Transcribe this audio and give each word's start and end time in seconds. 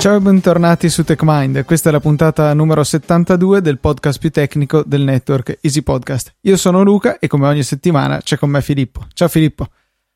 Ciao 0.00 0.16
e 0.16 0.20
bentornati 0.20 0.88
su 0.88 1.04
TechMind, 1.04 1.62
questa 1.66 1.90
è 1.90 1.92
la 1.92 2.00
puntata 2.00 2.54
numero 2.54 2.82
72 2.82 3.60
del 3.60 3.78
podcast 3.78 4.18
più 4.18 4.30
tecnico 4.30 4.82
del 4.82 5.02
network 5.02 5.58
Easy 5.60 5.82
Podcast. 5.82 6.36
Io 6.40 6.56
sono 6.56 6.82
Luca 6.82 7.18
e 7.18 7.26
come 7.26 7.46
ogni 7.46 7.62
settimana 7.62 8.22
c'è 8.22 8.38
con 8.38 8.48
me 8.48 8.62
Filippo. 8.62 9.06
Ciao 9.12 9.28
Filippo. 9.28 9.68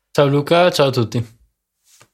Ciao 0.09 0.25
Luca, 0.25 0.71
ciao 0.71 0.87
a 0.87 0.91
tutti. 0.91 1.23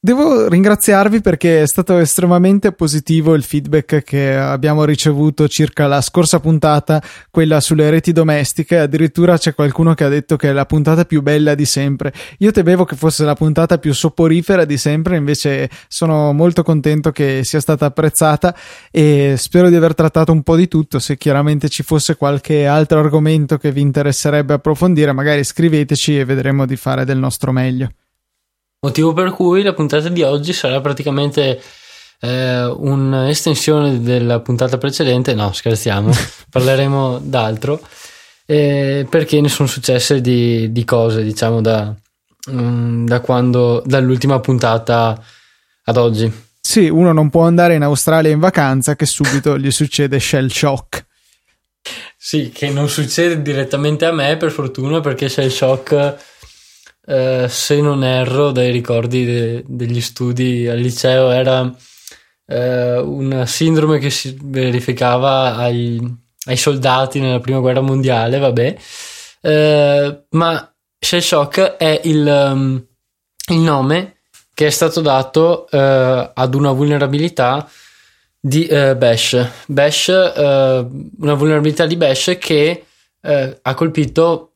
Devo 0.03 0.47
ringraziarvi 0.47 1.21
perché 1.21 1.61
è 1.61 1.67
stato 1.67 1.99
estremamente 1.99 2.71
positivo 2.71 3.35
il 3.35 3.43
feedback 3.43 4.01
che 4.01 4.35
abbiamo 4.35 4.83
ricevuto 4.83 5.47
circa 5.47 5.85
la 5.85 6.01
scorsa 6.01 6.39
puntata, 6.39 6.99
quella 7.29 7.59
sulle 7.59 7.87
reti 7.91 8.11
domestiche. 8.11 8.79
Addirittura 8.79 9.37
c'è 9.37 9.53
qualcuno 9.53 9.93
che 9.93 10.03
ha 10.03 10.09
detto 10.09 10.37
che 10.37 10.49
è 10.49 10.53
la 10.53 10.65
puntata 10.65 11.05
più 11.05 11.21
bella 11.21 11.53
di 11.53 11.65
sempre. 11.65 12.11
Io 12.39 12.49
temevo 12.49 12.83
che 12.83 12.95
fosse 12.95 13.25
la 13.25 13.35
puntata 13.35 13.77
più 13.77 13.93
soporifera 13.93 14.65
di 14.65 14.75
sempre, 14.75 15.17
invece 15.17 15.69
sono 15.87 16.33
molto 16.33 16.63
contento 16.63 17.11
che 17.11 17.41
sia 17.43 17.59
stata 17.59 17.85
apprezzata 17.85 18.55
e 18.89 19.35
spero 19.37 19.69
di 19.69 19.75
aver 19.75 19.93
trattato 19.93 20.31
un 20.31 20.41
po' 20.41 20.55
di 20.55 20.67
tutto. 20.67 20.97
Se 20.97 21.15
chiaramente 21.15 21.69
ci 21.69 21.83
fosse 21.83 22.15
qualche 22.15 22.65
altro 22.65 22.97
argomento 22.97 23.59
che 23.59 23.71
vi 23.71 23.81
interesserebbe 23.81 24.53
approfondire, 24.53 25.11
magari 25.11 25.43
scriveteci 25.43 26.17
e 26.17 26.25
vedremo 26.25 26.65
di 26.65 26.75
fare 26.75 27.05
del 27.05 27.19
nostro 27.19 27.51
meglio. 27.51 27.91
Motivo 28.83 29.13
per 29.13 29.29
cui 29.29 29.61
la 29.61 29.73
puntata 29.73 30.09
di 30.09 30.23
oggi 30.23 30.53
sarà 30.53 30.81
praticamente 30.81 31.61
eh, 32.19 32.65
un'estensione 32.65 34.01
della 34.01 34.39
puntata 34.39 34.79
precedente. 34.79 35.35
No, 35.35 35.53
scherziamo, 35.53 36.11
parleremo 36.49 37.19
d'altro. 37.19 37.79
Eh, 38.43 39.05
perché 39.07 39.39
ne 39.39 39.49
sono 39.49 39.67
successe 39.67 40.19
di, 40.19 40.71
di 40.71 40.83
cose, 40.83 41.21
diciamo, 41.21 41.61
da, 41.61 41.93
um, 42.47 43.05
da 43.05 43.19
quando, 43.19 43.83
dall'ultima 43.85 44.39
puntata 44.39 45.15
ad 45.83 45.97
oggi. 45.97 46.33
Sì, 46.59 46.89
uno 46.89 47.13
non 47.13 47.29
può 47.29 47.43
andare 47.43 47.75
in 47.75 47.83
Australia 47.83 48.31
in 48.31 48.39
vacanza 48.39 48.95
che 48.95 49.05
subito 49.05 49.59
gli 49.59 49.69
succede 49.69 50.19
shell 50.19 50.47
shock. 50.47 51.05
Sì, 52.17 52.49
che 52.49 52.71
non 52.71 52.89
succede 52.89 53.43
direttamente 53.43 54.05
a 54.05 54.11
me 54.11 54.37
per 54.37 54.49
fortuna 54.49 55.01
perché 55.01 55.29
shell 55.29 55.49
shock 55.49 56.29
eh, 57.11 57.47
se 57.49 57.81
non 57.81 58.05
erro 58.05 58.51
dai 58.51 58.71
ricordi 58.71 59.25
de- 59.25 59.63
degli 59.67 59.99
studi 59.99 60.65
al 60.69 60.77
liceo, 60.77 61.29
era 61.29 61.69
eh, 62.45 62.97
una 62.99 63.45
sindrome 63.45 63.99
che 63.99 64.09
si 64.09 64.37
verificava 64.41 65.57
ai, 65.57 65.99
ai, 66.45 66.55
soldati 66.55 67.19
nella 67.19 67.41
prima 67.41 67.59
guerra 67.59 67.81
mondiale, 67.81 68.37
vabbè, 68.39 68.77
eh, 69.41 70.23
ma 70.29 70.73
shell 70.97 71.19
shock 71.19 71.59
è 71.75 71.99
il, 72.05 72.25
um, 72.25 72.81
il, 73.49 73.59
nome 73.59 74.19
che 74.53 74.67
è 74.67 74.69
stato 74.69 75.01
dato 75.01 75.67
eh, 75.69 76.31
ad 76.33 76.53
una 76.55 76.71
vulnerabilità 76.71 77.69
di 78.39 78.67
uh, 78.71 78.95
Bash. 78.95 79.65
Bash, 79.67 80.07
uh, 80.07 81.11
una 81.19 81.33
vulnerabilità 81.33 81.85
di 81.85 81.95
Bash 81.95 82.37
che 82.39 82.85
uh, 83.21 83.57
ha 83.61 83.73
colpito 83.73 84.50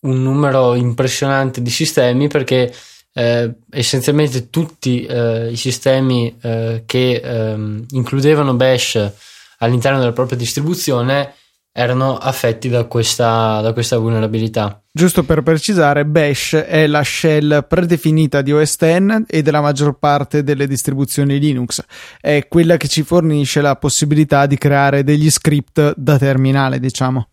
un 0.00 0.22
numero 0.22 0.74
impressionante 0.74 1.60
di 1.62 1.70
sistemi 1.70 2.28
perché 2.28 2.72
eh, 3.12 3.54
essenzialmente 3.70 4.48
tutti 4.50 5.04
eh, 5.04 5.50
i 5.50 5.56
sistemi 5.56 6.36
eh, 6.40 6.84
che 6.86 7.20
ehm, 7.22 7.86
includevano 7.90 8.54
Bash 8.54 9.12
all'interno 9.58 9.98
della 9.98 10.12
propria 10.12 10.38
distribuzione 10.38 11.34
erano 11.72 12.16
affetti 12.16 12.68
da 12.68 12.84
questa, 12.84 13.60
da 13.60 13.72
questa 13.72 13.98
vulnerabilità. 13.98 14.82
Giusto 14.90 15.22
per 15.22 15.42
precisare, 15.42 16.04
Bash 16.04 16.54
è 16.54 16.88
la 16.88 17.04
shell 17.04 17.66
predefinita 17.68 18.42
di 18.42 18.52
OS 18.52 18.76
X 18.76 19.22
e 19.28 19.42
della 19.42 19.60
maggior 19.60 19.96
parte 19.96 20.42
delle 20.42 20.66
distribuzioni 20.66 21.38
Linux. 21.38 21.80
È 22.20 22.46
quella 22.48 22.76
che 22.76 22.88
ci 22.88 23.04
fornisce 23.04 23.60
la 23.60 23.76
possibilità 23.76 24.46
di 24.46 24.58
creare 24.58 25.04
degli 25.04 25.30
script 25.30 25.94
da 25.96 26.18
terminale, 26.18 26.80
diciamo. 26.80 27.28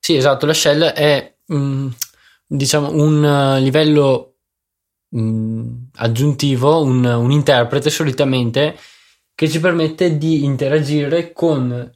Sì, 0.00 0.16
esatto, 0.16 0.46
la 0.46 0.54
shell 0.54 0.82
è 0.82 1.34
Mm, 1.52 1.88
diciamo 2.46 2.90
un 2.92 3.22
uh, 3.22 3.62
livello 3.62 4.36
mm, 5.16 5.76
aggiuntivo, 5.96 6.82
un, 6.82 7.04
un, 7.04 7.30
interprete 7.30 7.90
solitamente 7.90 8.76
che 9.34 9.48
ci 9.48 9.60
permette 9.60 10.18
di 10.18 10.44
interagire 10.44 11.32
con 11.32 11.90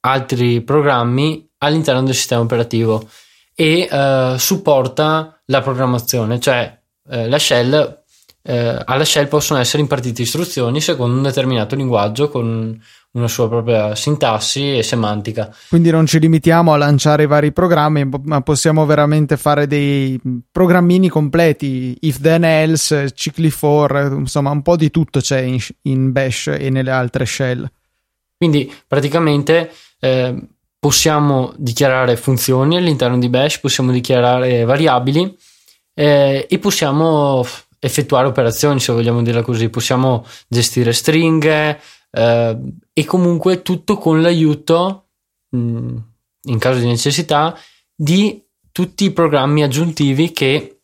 altri 0.00 0.60
programmi 0.62 1.48
all'interno 1.58 2.02
del 2.02 2.14
sistema 2.14 2.42
operativo 2.42 3.08
e 3.54 3.88
uh, 3.90 4.36
supporta 4.36 5.40
la 5.46 5.62
programmazione, 5.62 6.38
cioè 6.38 6.80
uh, 7.10 7.26
la 7.26 7.38
shell 7.38 8.02
eh, 8.46 8.82
alla 8.84 9.06
shell 9.06 9.26
possono 9.26 9.58
essere 9.58 9.80
impartite 9.80 10.20
istruzioni 10.20 10.82
secondo 10.82 11.16
un 11.16 11.22
determinato 11.22 11.74
linguaggio 11.74 12.28
con 12.28 12.78
una 13.14 13.28
sua 13.28 13.48
propria 13.48 13.94
sintassi 13.94 14.76
e 14.76 14.82
semantica. 14.82 15.54
Quindi 15.68 15.90
non 15.90 16.06
ci 16.06 16.18
limitiamo 16.18 16.72
a 16.72 16.76
lanciare 16.76 17.24
i 17.24 17.26
vari 17.26 17.52
programmi, 17.52 18.08
ma 18.24 18.40
possiamo 18.40 18.86
veramente 18.86 19.36
fare 19.36 19.66
dei 19.66 20.20
programmini 20.50 21.08
completi, 21.08 21.96
if 22.00 22.20
then 22.20 22.44
else, 22.44 23.12
cicli 23.12 23.50
for, 23.50 24.12
insomma 24.18 24.50
un 24.50 24.62
po' 24.62 24.76
di 24.76 24.90
tutto 24.90 25.20
c'è 25.20 25.40
in, 25.40 25.58
in 25.82 26.12
Bash 26.12 26.48
e 26.48 26.70
nelle 26.70 26.90
altre 26.90 27.24
shell. 27.24 27.70
Quindi 28.36 28.72
praticamente 28.86 29.70
eh, 30.00 30.48
possiamo 30.78 31.54
dichiarare 31.56 32.16
funzioni 32.16 32.76
all'interno 32.76 33.18
di 33.18 33.28
Bash, 33.28 33.60
possiamo 33.60 33.92
dichiarare 33.92 34.64
variabili 34.64 35.36
eh, 35.94 36.46
e 36.50 36.58
possiamo 36.58 37.46
effettuare 37.78 38.26
operazioni, 38.26 38.80
se 38.80 38.92
vogliamo 38.92 39.22
dirla 39.22 39.42
così, 39.42 39.68
possiamo 39.68 40.26
gestire 40.48 40.92
stringhe 40.92 41.78
eh, 42.14 42.58
e 42.92 43.04
comunque 43.04 43.62
tutto 43.62 43.98
con 43.98 44.22
l'aiuto, 44.22 45.08
mh, 45.50 45.58
mm, 45.58 45.96
in 46.44 46.58
caso 46.58 46.78
di 46.78 46.86
necessità, 46.86 47.58
di 47.94 48.42
tutti 48.70 49.04
i 49.04 49.12
programmi 49.12 49.62
aggiuntivi 49.62 50.32
che, 50.32 50.80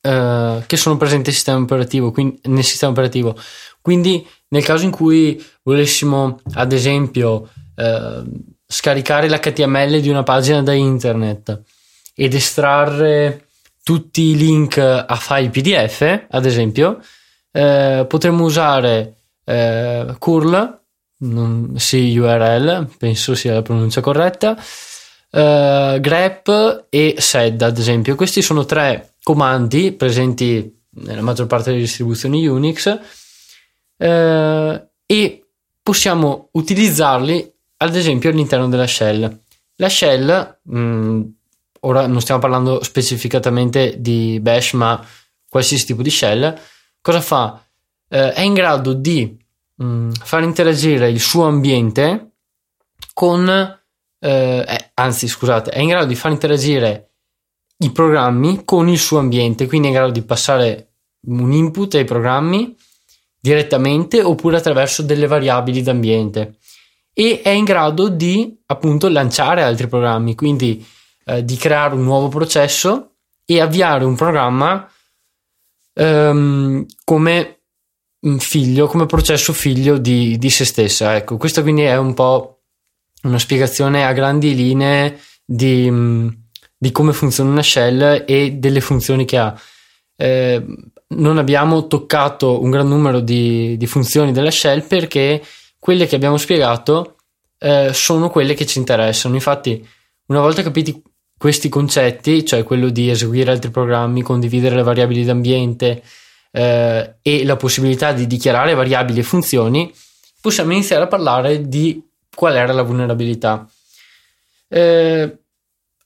eh, 0.00 0.62
che 0.66 0.76
sono 0.76 0.96
presenti 0.96 1.26
nel 1.26 1.34
sistema 1.34 1.58
operativo, 1.58 2.10
quindi, 2.10 2.40
nel 2.44 2.64
sistema 2.64 2.92
operativo. 2.92 3.36
Quindi 3.80 4.26
nel 4.48 4.64
caso 4.64 4.84
in 4.84 4.90
cui 4.90 5.42
volessimo, 5.62 6.40
ad 6.54 6.72
esempio, 6.72 7.48
eh, 7.74 8.22
scaricare 8.66 9.28
l'HTML 9.28 10.00
di 10.00 10.08
una 10.08 10.22
pagina 10.22 10.62
da 10.62 10.72
internet 10.72 11.62
ed 12.14 12.34
estrarre 12.34 13.46
tutti 13.82 14.22
i 14.22 14.36
link 14.36 14.78
a 14.78 15.16
file 15.16 15.50
PDF, 15.50 16.26
ad 16.30 16.46
esempio, 16.46 17.00
eh, 17.50 18.04
potremmo 18.06 18.44
usare 18.44 19.21
eh, 19.44 20.14
curl, 20.18 20.80
non, 21.18 21.74
sì, 21.76 22.16
URL, 22.16 22.88
penso 22.98 23.34
sia 23.34 23.54
la 23.54 23.62
pronuncia 23.62 24.00
corretta, 24.00 24.56
eh, 25.30 25.98
grep 26.00 26.86
e 26.88 27.14
sed, 27.18 27.62
ad 27.62 27.78
esempio. 27.78 28.14
Questi 28.14 28.42
sono 28.42 28.64
tre 28.64 29.14
comandi 29.22 29.92
presenti 29.92 30.80
nella 30.94 31.22
maggior 31.22 31.46
parte 31.46 31.70
delle 31.70 31.82
distribuzioni 31.82 32.46
Unix 32.46 32.98
eh, 33.96 34.88
e 35.06 35.46
possiamo 35.82 36.48
utilizzarli, 36.52 37.52
ad 37.78 37.96
esempio, 37.96 38.30
all'interno 38.30 38.68
della 38.68 38.86
shell. 38.86 39.40
La 39.76 39.88
shell, 39.88 40.58
mh, 40.62 40.78
mm, 40.78 41.22
ora 41.80 42.06
non 42.06 42.20
stiamo 42.20 42.40
parlando 42.40 42.82
specificatamente 42.82 44.00
di 44.00 44.38
bash, 44.40 44.72
ma 44.74 45.04
qualsiasi 45.48 45.86
tipo 45.86 46.02
di 46.02 46.10
shell, 46.10 46.58
cosa 47.00 47.20
fa? 47.20 47.62
Eh, 48.14 48.32
è 48.34 48.42
in 48.42 48.52
grado 48.52 48.92
di 48.92 49.34
mh, 49.76 49.84
mm, 49.84 50.10
far 50.22 50.42
interagire 50.42 51.08
il 51.08 51.18
suo 51.18 51.46
ambiente 51.46 52.32
con, 53.14 53.48
eh, 53.48 54.64
eh, 54.68 54.90
anzi 54.92 55.26
scusate, 55.26 55.70
è 55.70 55.80
in 55.80 55.88
grado 55.88 56.04
di 56.04 56.14
far 56.14 56.30
interagire 56.30 57.08
i 57.78 57.90
programmi 57.90 58.64
con 58.66 58.88
il 58.88 58.98
suo 58.98 59.18
ambiente, 59.18 59.66
quindi 59.66 59.86
è 59.88 59.90
in 59.90 59.96
grado 59.96 60.12
di 60.12 60.22
passare 60.22 60.88
un 61.28 61.52
input 61.52 61.94
ai 61.94 62.04
programmi 62.04 62.76
direttamente 63.40 64.22
oppure 64.22 64.58
attraverso 64.58 65.02
delle 65.02 65.26
variabili 65.26 65.80
d'ambiente. 65.80 66.58
E 67.14 67.40
è 67.42 67.48
in 67.48 67.64
grado 67.64 68.08
di 68.08 68.60
appunto 68.66 69.08
lanciare 69.08 69.62
altri 69.62 69.88
programmi, 69.88 70.34
quindi 70.34 70.86
eh, 71.24 71.42
di 71.44 71.56
creare 71.56 71.94
un 71.94 72.02
nuovo 72.02 72.28
processo 72.28 73.14
e 73.46 73.58
avviare 73.58 74.04
un 74.04 74.16
programma 74.16 74.86
ehm, 75.94 76.86
come 77.04 77.61
figlio, 78.38 78.86
come 78.86 79.06
processo 79.06 79.52
figlio 79.52 79.98
di, 79.98 80.38
di 80.38 80.50
se 80.50 80.64
stessa. 80.64 81.16
Ecco, 81.16 81.36
questa 81.36 81.62
quindi 81.62 81.82
è 81.82 81.96
un 81.96 82.14
po' 82.14 82.60
una 83.22 83.38
spiegazione 83.38 84.04
a 84.04 84.12
grandi 84.12 84.54
linee 84.54 85.18
di, 85.44 85.90
di 86.76 86.92
come 86.92 87.12
funziona 87.12 87.50
una 87.50 87.62
shell 87.62 88.24
e 88.26 88.52
delle 88.52 88.80
funzioni 88.80 89.24
che 89.24 89.38
ha. 89.38 89.60
Eh, 90.16 90.64
non 91.08 91.38
abbiamo 91.38 91.86
toccato 91.88 92.62
un 92.62 92.70
gran 92.70 92.88
numero 92.88 93.20
di, 93.20 93.76
di, 93.76 93.86
funzioni 93.86 94.32
della 94.32 94.50
shell 94.50 94.86
perché 94.86 95.42
quelle 95.78 96.06
che 96.06 96.14
abbiamo 96.14 96.36
spiegato 96.38 97.16
eh, 97.58 97.90
sono 97.92 98.30
quelle 98.30 98.54
che 98.54 98.66
ci 98.66 98.78
interessano. 98.78 99.34
Infatti, 99.34 99.86
una 100.26 100.40
volta 100.40 100.62
capiti 100.62 101.02
questi 101.36 101.68
concetti, 101.68 102.46
cioè 102.46 102.62
quello 102.62 102.88
di 102.88 103.10
eseguire 103.10 103.50
altri 103.50 103.70
programmi, 103.70 104.22
condividere 104.22 104.76
le 104.76 104.84
variabili 104.84 105.24
d'ambiente, 105.24 106.02
eh, 106.52 107.16
e 107.20 107.44
la 107.44 107.56
possibilità 107.56 108.12
di 108.12 108.26
dichiarare 108.26 108.74
variabili 108.74 109.20
e 109.20 109.24
funzioni, 109.24 109.92
possiamo 110.40 110.72
iniziare 110.72 111.04
a 111.04 111.08
parlare 111.08 111.68
di 111.68 112.00
qual 112.34 112.56
era 112.56 112.72
la 112.72 112.82
vulnerabilità. 112.82 113.68
Eh, 114.68 115.38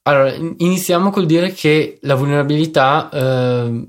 allora, 0.03 0.33
iniziamo 0.35 1.11
col 1.11 1.27
dire 1.27 1.53
che 1.53 1.99
la 2.03 2.15
vulnerabilità 2.15 3.11
eh, 3.13 3.87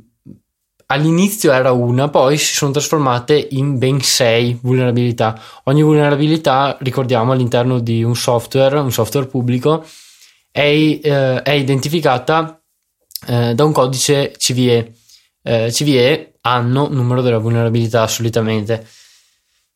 all'inizio 0.87 1.51
era 1.51 1.71
una, 1.71 2.09
poi 2.09 2.37
si 2.37 2.53
sono 2.53 2.71
trasformate 2.71 3.47
in 3.51 3.77
ben 3.77 4.01
sei 4.01 4.57
vulnerabilità. 4.61 5.39
Ogni 5.65 5.83
vulnerabilità, 5.83 6.77
ricordiamo, 6.81 7.31
all'interno 7.31 7.79
di 7.79 8.03
un 8.03 8.15
software, 8.15 8.79
un 8.79 8.91
software 8.91 9.27
pubblico, 9.27 9.85
è, 10.51 10.61
eh, 10.61 11.41
è 11.41 11.51
identificata 11.51 12.59
eh, 13.27 13.53
da 13.53 13.63
un 13.63 13.71
codice 13.71 14.33
CVE. 14.37 14.93
Eh, 15.43 15.69
CVE 15.71 16.36
anno, 16.47 16.87
numero 16.89 17.21
della 17.21 17.37
vulnerabilità 17.37 18.07
solitamente, 18.07 18.85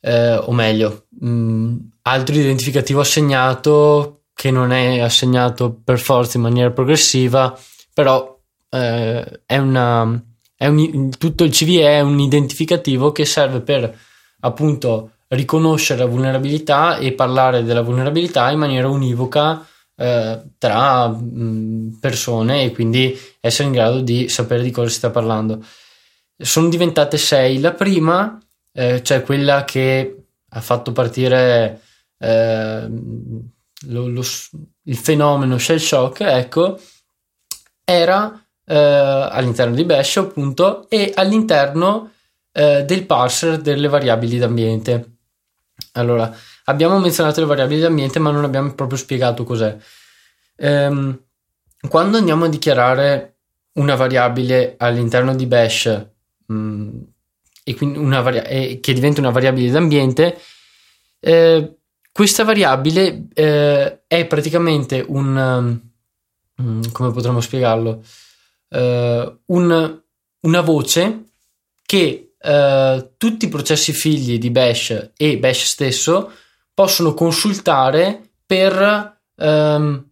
eh, 0.01 0.35
o 0.35 0.51
meglio, 0.51 1.05
mh, 1.19 1.29
mm, 1.29 1.77
altro 2.03 2.35
identificativo 2.35 3.01
assegnato 3.01 4.23
che 4.33 4.51
non 4.51 4.71
è 4.71 4.99
assegnato 4.99 5.79
per 5.83 5.99
forza 5.99 6.37
in 6.37 6.43
maniera 6.43 6.71
progressiva, 6.71 7.57
però 7.93 8.39
eh, 8.69 9.41
è 9.45 9.57
una 9.57 10.23
un, 10.67 11.09
tutto 11.17 11.43
il 11.43 11.51
CVE 11.51 11.87
è 11.87 12.01
un 12.01 12.19
identificativo 12.19 13.11
che 13.11 13.25
serve 13.25 13.61
per 13.61 13.97
appunto 14.41 15.11
riconoscere 15.29 15.99
la 15.99 16.05
vulnerabilità 16.05 16.97
e 16.97 17.13
parlare 17.13 17.63
della 17.63 17.81
vulnerabilità 17.81 18.51
in 18.51 18.59
maniera 18.59 18.87
univoca 18.87 19.65
eh, 19.95 20.39
tra 20.57 21.07
mh, 21.07 21.97
persone 21.99 22.63
e 22.63 22.71
quindi 22.71 23.17
essere 23.39 23.67
in 23.67 23.73
grado 23.73 24.01
di 24.01 24.27
sapere 24.29 24.63
di 24.63 24.71
cosa 24.71 24.89
si 24.89 24.95
sta 24.95 25.09
parlando. 25.09 25.63
Sono 26.41 26.69
diventate 26.69 27.17
sei. 27.17 27.59
La 27.59 27.73
prima, 27.73 28.39
eh, 28.73 29.03
cioè 29.03 29.21
quella 29.21 29.63
che 29.65 30.23
ha 30.49 30.61
fatto 30.61 30.91
partire 30.91 31.81
eh, 32.17 32.87
lo, 33.87 34.07
lo, 34.07 34.23
il 34.83 34.97
fenomeno 34.97 35.57
shell 35.57 35.77
shock, 35.77 36.21
ecco, 36.21 36.79
era 37.83 38.43
eh, 38.65 38.75
all'interno 38.75 39.75
di 39.75 39.83
Bash 39.83 40.17
appunto 40.17 40.89
e 40.89 41.11
all'interno 41.15 42.11
eh, 42.51 42.83
del 42.85 43.05
parser 43.05 43.57
delle 43.59 43.87
variabili 43.87 44.37
d'ambiente. 44.37 45.09
Allora, 45.93 46.33
abbiamo 46.65 46.99
menzionato 46.99 47.39
le 47.39 47.47
variabili 47.47 47.81
d'ambiente 47.81 48.19
ma 48.19 48.31
non 48.31 48.43
abbiamo 48.43 48.73
proprio 48.73 48.97
spiegato 48.97 49.43
cos'è. 49.43 49.75
Ehm, 50.57 51.19
quando 51.89 52.17
andiamo 52.17 52.45
a 52.45 52.49
dichiarare 52.49 53.37
una 53.73 53.95
variabile 53.95 54.75
all'interno 54.77 55.33
di 55.35 55.45
Bash 55.47 56.09
mh, 56.51 56.89
mm, 56.89 57.01
e 57.63 57.75
quindi 57.75 57.97
una 57.99 58.21
varia- 58.21 58.45
e 58.45 58.79
che 58.81 58.93
diventa 58.93 59.21
una 59.21 59.29
variabile 59.29 59.71
d'ambiente, 59.71 60.39
eh, 61.19 61.75
questa 62.11 62.43
variabile 62.43 63.27
eh, 63.33 64.01
è 64.07 64.25
praticamente 64.25 65.03
un... 65.07 65.89
Um, 66.57 66.91
come 66.91 67.11
potremmo 67.11 67.41
spiegarlo? 67.41 68.03
uh, 68.71 69.39
un, 69.45 70.01
una 70.41 70.61
voce 70.61 71.23
che 71.85 72.33
uh, 72.39 73.13
tutti 73.17 73.45
i 73.45 73.49
processi 73.49 73.93
figli 73.93 74.37
di 74.37 74.49
Bash 74.49 75.11
e 75.15 75.37
Bash 75.37 75.65
stesso 75.65 76.31
possono 76.73 77.13
consultare 77.13 78.31
per 78.45 79.19
um, 79.35 80.09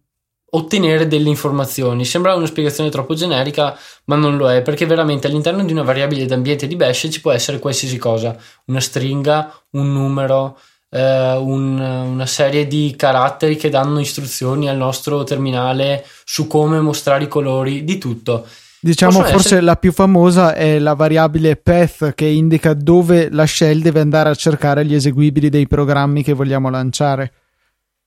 ottenere 0.50 1.06
delle 1.06 1.28
informazioni. 1.28 2.04
Sembra 2.04 2.34
una 2.34 2.46
spiegazione 2.46 2.90
troppo 2.90 3.14
generica, 3.14 3.76
ma 4.04 4.16
non 4.16 4.36
lo 4.36 4.50
è, 4.50 4.62
perché 4.62 4.86
veramente 4.86 5.26
all'interno 5.26 5.64
di 5.64 5.72
una 5.72 5.82
variabile 5.82 6.26
d'ambiente 6.26 6.66
di 6.66 6.76
Bash 6.76 7.08
ci 7.10 7.20
può 7.20 7.30
essere 7.30 7.58
qualsiasi 7.58 7.98
cosa, 7.98 8.36
una 8.66 8.80
stringa, 8.80 9.52
un 9.70 9.92
numero, 9.92 10.58
eh, 10.90 11.36
un, 11.36 11.78
una 11.78 12.26
serie 12.26 12.66
di 12.66 12.94
caratteri 12.96 13.56
che 13.56 13.70
danno 13.70 14.00
istruzioni 14.00 14.68
al 14.68 14.76
nostro 14.76 15.24
terminale 15.24 16.04
su 16.24 16.46
come 16.46 16.80
mostrare 16.80 17.24
i 17.24 17.28
colori, 17.28 17.84
di 17.84 17.98
tutto. 17.98 18.46
Diciamo 18.82 19.12
Possono 19.12 19.32
forse 19.32 19.46
essere... 19.48 19.60
la 19.60 19.76
più 19.76 19.92
famosa 19.92 20.54
è 20.54 20.78
la 20.78 20.94
variabile 20.94 21.56
path 21.56 22.14
che 22.14 22.24
indica 22.24 22.72
dove 22.72 23.28
la 23.30 23.46
shell 23.46 23.82
deve 23.82 24.00
andare 24.00 24.30
a 24.30 24.34
cercare 24.34 24.86
gli 24.86 24.94
eseguibili 24.94 25.50
dei 25.50 25.66
programmi 25.66 26.22
che 26.22 26.32
vogliamo 26.32 26.70
lanciare. 26.70 27.32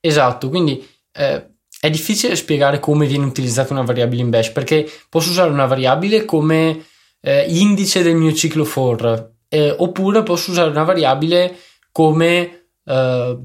Esatto, 0.00 0.48
quindi 0.48 0.84
eh, 1.12 1.53
è 1.84 1.90
difficile 1.90 2.34
spiegare 2.34 2.80
come 2.80 3.04
viene 3.04 3.26
utilizzata 3.26 3.74
una 3.74 3.82
variabile 3.82 4.22
in 4.22 4.30
bash 4.30 4.52
perché 4.52 4.90
posso 5.10 5.28
usare 5.28 5.50
una 5.50 5.66
variabile 5.66 6.24
come 6.24 6.82
eh, 7.20 7.44
indice 7.46 8.02
del 8.02 8.16
mio 8.16 8.32
ciclo 8.32 8.64
for 8.64 9.32
eh, 9.48 9.74
oppure 9.76 10.22
posso 10.22 10.50
usare 10.50 10.70
una 10.70 10.84
variabile 10.84 11.54
come 11.92 12.68
eh, 12.86 13.38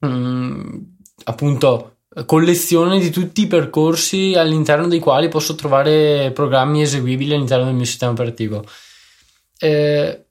mh, 0.00 0.06
mm, 0.08 0.78
appunto 1.22 1.98
collezione 2.26 2.98
di 2.98 3.10
tutti 3.10 3.42
i 3.42 3.46
percorsi 3.46 4.34
all'interno 4.34 4.88
dei 4.88 4.98
quali 4.98 5.28
posso 5.28 5.54
trovare 5.54 6.32
programmi 6.34 6.82
eseguibili 6.82 7.34
all'interno 7.34 7.66
del 7.66 7.74
mio 7.74 7.84
sistema 7.84 8.10
operativo. 8.10 8.64
Eh, 9.60 10.24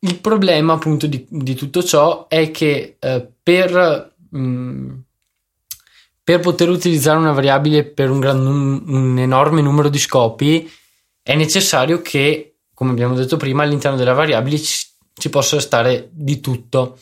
il 0.00 0.20
problema 0.20 0.74
appunto 0.74 1.06
di, 1.06 1.26
di, 1.30 1.54
tutto 1.54 1.82
ciò 1.82 2.28
è 2.28 2.50
che 2.50 2.98
eh, 2.98 3.26
per, 3.42 4.12
mh, 4.28 4.38
mm, 4.38 4.98
per, 6.28 6.40
poter 6.40 6.68
utilizzare 6.68 7.16
una 7.16 7.32
variabile 7.32 7.84
per 7.84 8.10
un, 8.10 8.20
gran, 8.20 8.44
un, 8.46 9.18
enorme 9.18 9.62
numero 9.62 9.88
di 9.88 9.98
scopi 9.98 10.70
è 11.22 11.34
necessario 11.34 12.02
che, 12.02 12.56
come 12.74 12.90
abbiamo 12.90 13.14
detto 13.14 13.38
prima, 13.38 13.62
all'interno 13.62 13.96
della 13.96 14.12
variabile 14.12 14.58
ci, 14.58 14.88
ci 15.14 15.30
possa 15.30 15.58
stare 15.58 16.10
di 16.12 16.38
tutto. 16.40 16.98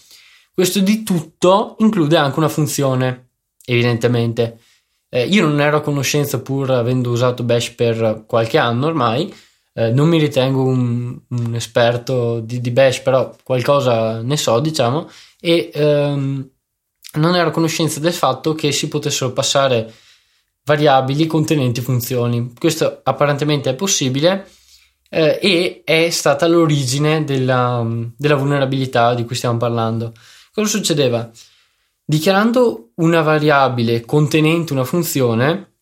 Questo 0.55 0.79
di 0.79 1.03
tutto 1.03 1.75
include 1.81 2.17
anche 2.17 2.39
una 2.39 2.49
funzione, 2.49 3.31
evidentemente. 3.65 4.61
Eh, 5.09 5.25
io 5.25 5.45
non 5.45 5.61
ero 5.61 5.79
a 5.79 5.81
conoscenza 5.81 6.41
pur 6.41 6.71
avendo 6.71 7.11
usato 7.11 7.43
Bash 7.43 7.71
per 7.71 8.23
qualche 8.29 8.59
anno 8.59 8.87
ormai, 8.87 9.35
eh, 9.75 9.91
non 9.91 10.07
mi 10.07 10.21
ritengo 10.21 10.63
un, 10.63 11.19
un 11.31 11.55
esperto 11.57 12.39
di, 12.39 12.61
di, 12.61 12.71
Bash, 12.71 13.01
però 13.01 13.35
qualcosa 13.43 14.23
ne 14.23 14.37
so, 14.37 14.61
diciamo, 14.61 15.11
e 15.41 15.69
ehm, 15.75 16.49
non 17.19 17.35
ero 17.35 17.49
a 17.49 17.53
conoscenza 17.53 18.01
del 18.01 18.13
fatto 18.13 18.55
che 18.55 18.73
si 18.73 18.89
potessero 18.89 19.33
passare 19.33 19.93
variabili 20.65 21.27
contenenti 21.27 21.81
funzioni. 21.81 22.53
Questo 22.59 23.01
apparentemente 23.05 23.71
è 23.71 23.75
possibile 23.75 24.49
eh, 25.09 25.39
e 25.41 25.83
è 25.85 26.11
stata 26.11 26.47
l'origine 26.47 27.25
della, 27.25 27.87
della 28.17 28.35
vulnerabilità 28.35 29.15
di 29.15 29.25
cui 29.25 29.37
stiamo 29.37 29.59
parlando. 29.59 30.13
Cosa 30.53 30.69
succedeva? 30.69 31.31
Dichiarando 32.05 32.91
una 32.97 33.23
variabile 33.23 34.05
contenente 34.05 34.73
una 34.73 34.85
funzione 34.85 35.75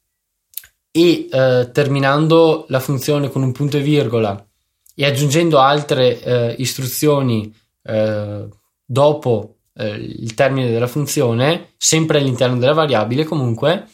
e 0.90 1.28
eh, 1.30 1.70
terminando 1.72 2.66
la 2.68 2.80
funzione 2.80 3.30
con 3.30 3.42
un 3.42 3.52
punto 3.52 3.78
e 3.78 3.80
virgola 3.80 4.46
e 4.94 5.04
aggiungendo 5.04 5.58
altre 5.58 6.22
eh, 6.22 6.54
istruzioni 6.58 7.52
eh, 7.82 8.48
dopo 8.84 9.53
eh, 9.76 9.94
il 9.94 10.34
termine 10.34 10.70
della 10.70 10.86
funzione, 10.86 11.74
sempre 11.76 12.18
all'interno 12.18 12.58
della 12.58 12.72
variabile 12.72 13.24
comunque, 13.24 13.88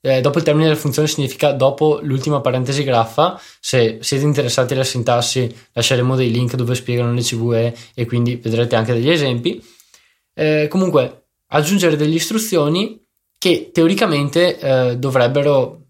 eh, 0.00 0.20
dopo 0.20 0.38
il 0.38 0.44
termine 0.44 0.66
della 0.68 0.78
funzione 0.78 1.08
significa 1.08 1.52
dopo 1.52 2.00
l'ultima 2.02 2.40
parentesi 2.40 2.84
graffa. 2.84 3.40
Se 3.60 3.98
siete 4.00 4.24
interessati 4.24 4.74
alla 4.74 4.84
sintassi, 4.84 5.52
lasceremo 5.72 6.14
dei 6.16 6.30
link 6.30 6.54
dove 6.54 6.74
spiegano 6.74 7.12
le 7.12 7.22
CVE 7.22 7.76
e 7.94 8.06
quindi 8.06 8.36
vedrete 8.36 8.76
anche 8.76 8.92
degli 8.92 9.10
esempi 9.10 9.62
eh, 10.36 10.68
comunque 10.68 11.28
aggiungere 11.48 11.96
delle 11.96 12.14
istruzioni 12.14 13.02
che 13.38 13.70
teoricamente 13.72 14.58
eh, 14.58 14.96
dovrebbero 14.98 15.80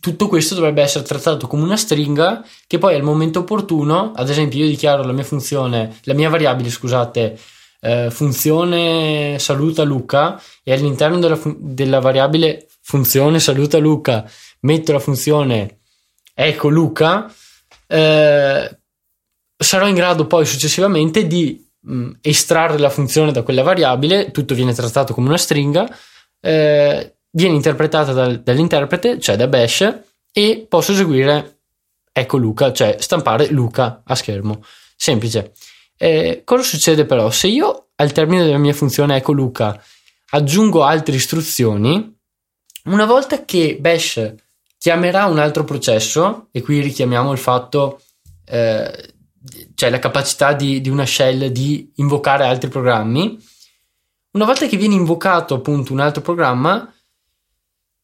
tutto 0.00 0.28
questo 0.28 0.54
dovrebbe 0.54 0.82
essere 0.82 1.04
trattato 1.04 1.48
come 1.48 1.64
una 1.64 1.76
stringa 1.76 2.44
che 2.68 2.78
poi 2.78 2.94
al 2.94 3.02
momento 3.02 3.40
opportuno, 3.40 4.12
ad 4.14 4.28
esempio 4.28 4.60
io 4.60 4.70
dichiaro 4.70 5.02
la 5.02 5.12
mia 5.12 5.24
funzione, 5.24 5.98
la 6.04 6.14
mia 6.14 6.28
variabile, 6.28 6.70
scusate, 6.70 7.36
eh, 7.86 8.10
funzione 8.10 9.38
saluta 9.38 9.82
Luca 9.82 10.40
e 10.62 10.72
all'interno 10.72 11.18
della, 11.18 11.36
fun- 11.36 11.56
della, 11.58 12.00
variabile 12.00 12.66
funzione 12.82 13.38
saluta 13.40 13.78
Luca 13.78 14.28
metto 14.60 14.92
la 14.92 14.98
funzione 14.98 15.78
ecco 16.38 16.68
Luca, 16.68 17.32
eh, 17.86 18.78
sarò 19.56 19.88
in 19.88 19.94
grado 19.94 20.26
poi 20.26 20.44
successivamente 20.44 21.26
di 21.26 21.66
mh, 21.80 21.94
mm, 21.94 22.10
estrarre 22.20 22.78
la 22.78 22.90
funzione 22.90 23.32
da 23.32 23.42
quella 23.42 23.62
variabile, 23.62 24.30
tutto 24.30 24.54
viene 24.54 24.74
trattato 24.74 25.14
come 25.14 25.28
una 25.28 25.38
stringa, 25.38 25.88
eh, 26.40 27.16
viene 27.30 27.54
interpretata 27.54 28.12
dal, 28.12 28.42
dall'interprete, 28.42 29.18
cioè 29.18 29.36
da 29.36 29.46
bash, 29.46 30.00
e 30.30 30.66
posso 30.68 30.92
eseguire 30.92 31.60
ecco 32.12 32.36
Luca, 32.36 32.70
cioè 32.72 32.96
stampare 32.98 33.48
Luca 33.48 34.02
a 34.04 34.14
schermo. 34.14 34.62
Semplice. 34.94 35.52
Eh, 35.96 36.42
cosa 36.44 36.62
succede 36.62 37.04
però? 37.06 37.30
Se 37.30 37.46
io 37.46 37.88
al 37.96 38.12
termine 38.12 38.44
della 38.44 38.58
mia 38.58 38.74
funzione 38.74 39.16
ecco 39.16 39.32
Luca 39.32 39.82
aggiungo 40.30 40.82
altre 40.82 41.16
istruzioni, 41.16 42.14
una 42.84 43.06
volta 43.06 43.44
che 43.44 43.78
bash 43.80 44.34
chiamerà 44.78 45.26
un 45.26 45.38
altro 45.38 45.64
processo, 45.64 46.48
e 46.52 46.62
qui 46.62 46.80
richiamiamo 46.80 47.32
il 47.32 47.38
fatto 47.38 48.00
eh, 48.44 49.14
cioè 49.74 49.90
la 49.90 49.98
capacità 49.98 50.52
di, 50.52 50.80
di, 50.80 50.88
una 50.88 51.06
shell 51.06 51.46
di 51.46 51.92
invocare 51.96 52.44
altri 52.44 52.68
programmi. 52.68 53.38
Una 54.32 54.44
volta 54.44 54.66
che 54.66 54.76
viene 54.76 54.94
invocato 54.94 55.54
appunto 55.54 55.92
un 55.92 56.00
altro 56.00 56.22
programma, 56.22 56.92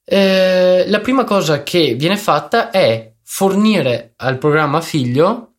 eh, 0.04 0.84
la 0.88 1.00
prima 1.00 1.24
cosa 1.24 1.62
che 1.62 1.94
viene 1.94 2.16
fatta 2.16 2.70
è 2.70 3.12
fornire 3.22 4.14
al 4.16 4.38
programma 4.38 4.80
figlio 4.80 5.54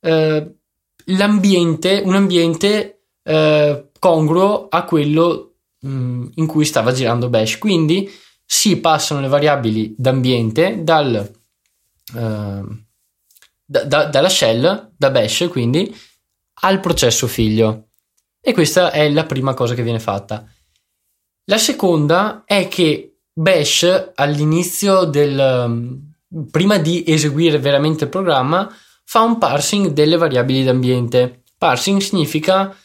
eh, 0.00 0.55
l'ambiente, 1.06 2.02
un 2.04 2.14
ambiente 2.14 3.02
eh, 3.22 3.90
congruo 3.98 4.68
a 4.68 4.84
quello 4.84 5.56
mh, 5.80 5.88
mm, 5.88 6.26
in 6.34 6.46
cui 6.46 6.64
stava 6.64 6.92
girando 6.92 7.28
Bash. 7.28 7.58
Quindi 7.58 8.10
si 8.44 8.78
passano 8.78 9.20
le 9.20 9.28
variabili 9.28 9.94
d'ambiente 9.96 10.82
dal, 10.82 11.14
eh, 11.16 12.62
da, 13.64 13.84
da, 13.84 14.04
dalla 14.04 14.28
shell, 14.28 14.92
da 14.96 15.10
Bash, 15.10 15.48
quindi 15.50 15.94
al 16.62 16.80
processo 16.80 17.26
figlio. 17.26 17.88
E 18.40 18.52
questa 18.52 18.92
è 18.92 19.08
la 19.10 19.24
prima 19.24 19.54
cosa 19.54 19.74
che 19.74 19.82
viene 19.82 20.00
fatta. 20.00 20.48
La 21.44 21.58
seconda 21.58 22.42
è 22.44 22.68
che 22.68 23.18
Bash 23.32 24.12
all'inizio 24.14 25.04
del 25.04 26.04
prima 26.50 26.78
di 26.78 27.04
eseguire 27.06 27.58
veramente 27.58 28.04
il 28.04 28.10
programma 28.10 28.68
fa 29.08 29.20
un 29.20 29.38
parsing 29.38 29.92
delle 29.92 30.16
variabili 30.16 30.64
d'ambiente. 30.64 31.42
Parsing 31.56 32.00
significa 32.00 32.76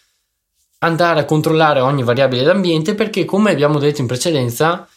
andare 0.79 1.19
a 1.19 1.25
controllare 1.25 1.79
ogni 1.79 2.03
variabile 2.03 2.43
d'ambiente 2.43 2.93
perché 2.93 3.25
come 3.25 3.51
abbiamo 3.51 3.79
detto 3.79 4.01
in 4.01 4.07
precedenza 4.07 4.87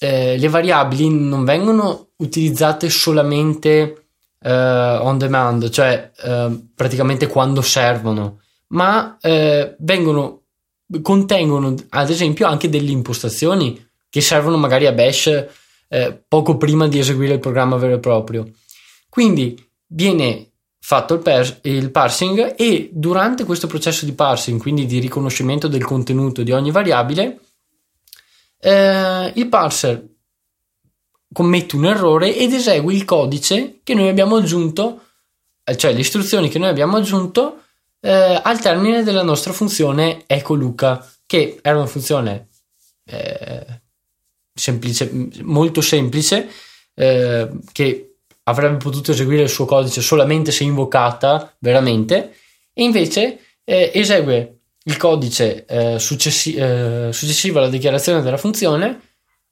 eh, 0.00 0.36
le 0.36 0.48
variabili 0.48 1.08
non 1.08 1.44
vengono 1.44 2.08
utilizzate 2.16 2.90
solamente 2.90 4.06
eh, 4.40 4.50
on 4.50 5.18
demand, 5.18 5.70
cioè 5.70 6.10
eh, 6.20 6.60
praticamente 6.74 7.28
quando 7.28 7.62
servono, 7.62 8.40
ma 8.68 9.18
eh, 9.20 9.76
vengono, 9.78 10.42
contengono 11.00 11.74
ad 11.90 12.10
esempio 12.10 12.46
anche 12.48 12.68
delle 12.68 12.90
impostazioni 12.90 13.86
che 14.10 14.20
servono 14.20 14.56
magari 14.56 14.86
a 14.86 14.92
Bash 14.92 15.46
eh, 15.88 16.22
poco 16.26 16.56
prima 16.56 16.88
di 16.88 16.98
eseguire 16.98 17.34
il 17.34 17.40
programma 17.40 17.76
vero 17.76 17.94
e 17.94 18.00
proprio. 18.00 18.48
Quindi 19.08 19.67
viene 19.88 20.50
fatto 20.80 21.14
il, 21.14 21.20
pers- 21.20 21.58
il, 21.62 21.90
parsing 21.90 22.54
e 22.56 22.90
durante 22.92 23.44
questo 23.44 23.66
processo 23.66 24.04
di 24.04 24.12
parsing, 24.12 24.60
quindi 24.60 24.86
di 24.86 24.98
riconoscimento 24.98 25.68
del 25.68 25.84
contenuto 25.84 26.42
di 26.42 26.52
ogni 26.52 26.70
variabile, 26.70 27.40
eh, 28.60 29.32
il 29.34 29.48
parser 29.48 30.06
commette 31.32 31.76
un 31.76 31.84
errore 31.84 32.34
ed 32.34 32.52
esegue 32.52 32.94
il 32.94 33.04
codice 33.04 33.80
che 33.82 33.94
noi 33.94 34.08
abbiamo 34.08 34.36
aggiunto, 34.36 35.02
eh, 35.64 35.76
cioè 35.76 35.92
le 35.92 36.00
istruzioni 36.00 36.48
che 36.48 36.58
noi 36.58 36.68
abbiamo 36.68 36.96
aggiunto 36.96 37.64
eh, 38.00 38.40
al 38.42 38.60
termine 38.60 39.02
della 39.02 39.22
nostra 39.22 39.52
funzione 39.52 40.24
ecoluca, 40.26 41.06
che 41.26 41.58
era 41.60 41.76
una 41.76 41.86
funzione 41.86 42.48
eh, 43.04 43.82
semplice, 44.54 45.10
molto 45.42 45.80
semplice, 45.80 46.48
eh, 46.94 47.50
che 47.72 48.07
avrebbe 48.48 48.76
potuto 48.76 49.12
eseguire 49.12 49.42
il 49.42 49.48
suo 49.48 49.64
codice 49.64 50.00
solamente 50.00 50.50
se 50.50 50.64
invocata 50.64 51.54
veramente, 51.58 52.34
e 52.72 52.82
invece 52.82 53.38
eh, 53.64 53.90
esegue 53.94 54.60
il 54.84 54.96
codice 54.96 55.64
eh, 55.66 55.98
successi- 55.98 56.54
eh, 56.54 57.10
successivo 57.12 57.58
alla 57.58 57.68
dichiarazione 57.68 58.22
della 58.22 58.36
funzione 58.36 59.00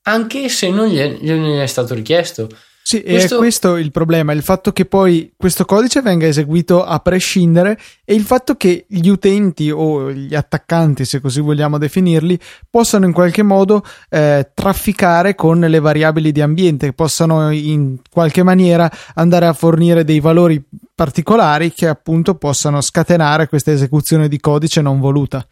anche 0.09 0.49
se 0.49 0.71
non 0.71 0.87
gli 0.87 0.99
è, 0.99 1.09
gli 1.09 1.59
è 1.59 1.67
stato 1.67 1.95
richiesto. 1.95 2.49
Sì, 2.89 3.03
questo... 3.03 3.35
è 3.35 3.39
questo 3.39 3.77
il 3.79 3.91
problema, 3.91 4.31
il 4.31 4.45
fatto 4.45 4.71
che 4.71 4.85
poi 4.85 5.33
questo 5.37 5.65
codice 5.65 6.03
venga 6.03 6.29
eseguito 6.29 6.85
a 6.85 7.01
prescindere 7.01 7.77
e 8.05 8.15
il 8.15 8.23
fatto 8.23 8.55
che 8.55 8.85
gli 8.87 9.09
utenti 9.09 9.73
o 9.73 10.13
gli 10.13 10.37
attaccanti, 10.37 11.05
se 11.05 11.21
così 11.21 11.41
vogliamo 11.41 11.79
definirli, 11.79 12.39
possano 12.71 13.05
in 13.05 13.13
qualche 13.13 13.43
modo 13.43 13.85
eh, 14.09 14.53
trafficare 14.55 15.35
con 15.35 15.59
le 15.59 15.81
variabili 15.81 16.31
di 16.31 16.41
ambiente, 16.41 16.93
possano 16.93 17.51
in 17.51 17.97
qualche 18.09 18.45
maniera 18.45 18.89
andare 19.15 19.47
a 19.47 19.53
fornire 19.53 20.05
dei 20.05 20.21
valori 20.21 20.63
particolari 20.95 21.73
che 21.73 21.89
appunto 21.89 22.37
possano 22.37 22.81
scatenare 22.81 23.49
questa 23.49 23.73
esecuzione 23.73 24.29
di 24.29 24.39
codice 24.39 24.81
non 24.81 25.01
voluta. 25.01 25.45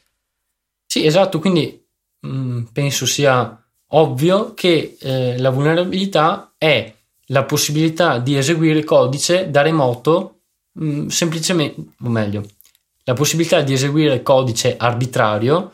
Sì, 0.86 1.04
esatto, 1.04 1.40
quindi 1.40 1.84
mh, 2.20 2.28
mm, 2.28 2.62
penso 2.72 3.06
sia 3.06 3.60
ovvio 3.88 4.54
che 4.54 4.96
eh, 5.00 5.36
la 5.38 5.50
vulnerabilità 5.50 6.54
è 6.56 6.93
la 7.26 7.44
possibilità 7.44 8.18
di 8.18 8.36
eseguire 8.36 8.84
codice 8.84 9.50
da 9.50 9.62
remoto 9.62 10.40
mh, 10.72 10.86
mm, 10.86 11.06
semplicemente, 11.06 11.80
o 12.00 12.08
meglio, 12.08 12.44
la 13.04 13.14
possibilità 13.14 13.60
di 13.60 13.72
eseguire 13.72 14.22
codice 14.22 14.76
arbitrario 14.76 15.72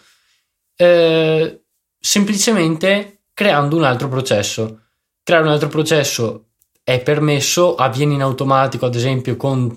eh, 0.77 1.63
semplicemente 1.99 3.23
creando 3.35 3.77
un 3.77 3.85
altro 3.85 4.09
processo. 4.09 4.81
Creare 5.23 5.45
un 5.45 5.53
altro 5.53 5.69
processo 5.69 6.47
è 6.83 7.03
permesso, 7.03 7.75
avviene 7.75 8.15
in 8.15 8.23
automatico, 8.23 8.87
ad 8.87 8.95
esempio, 8.95 9.37
con 9.37 9.75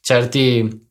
certi, 0.00 0.88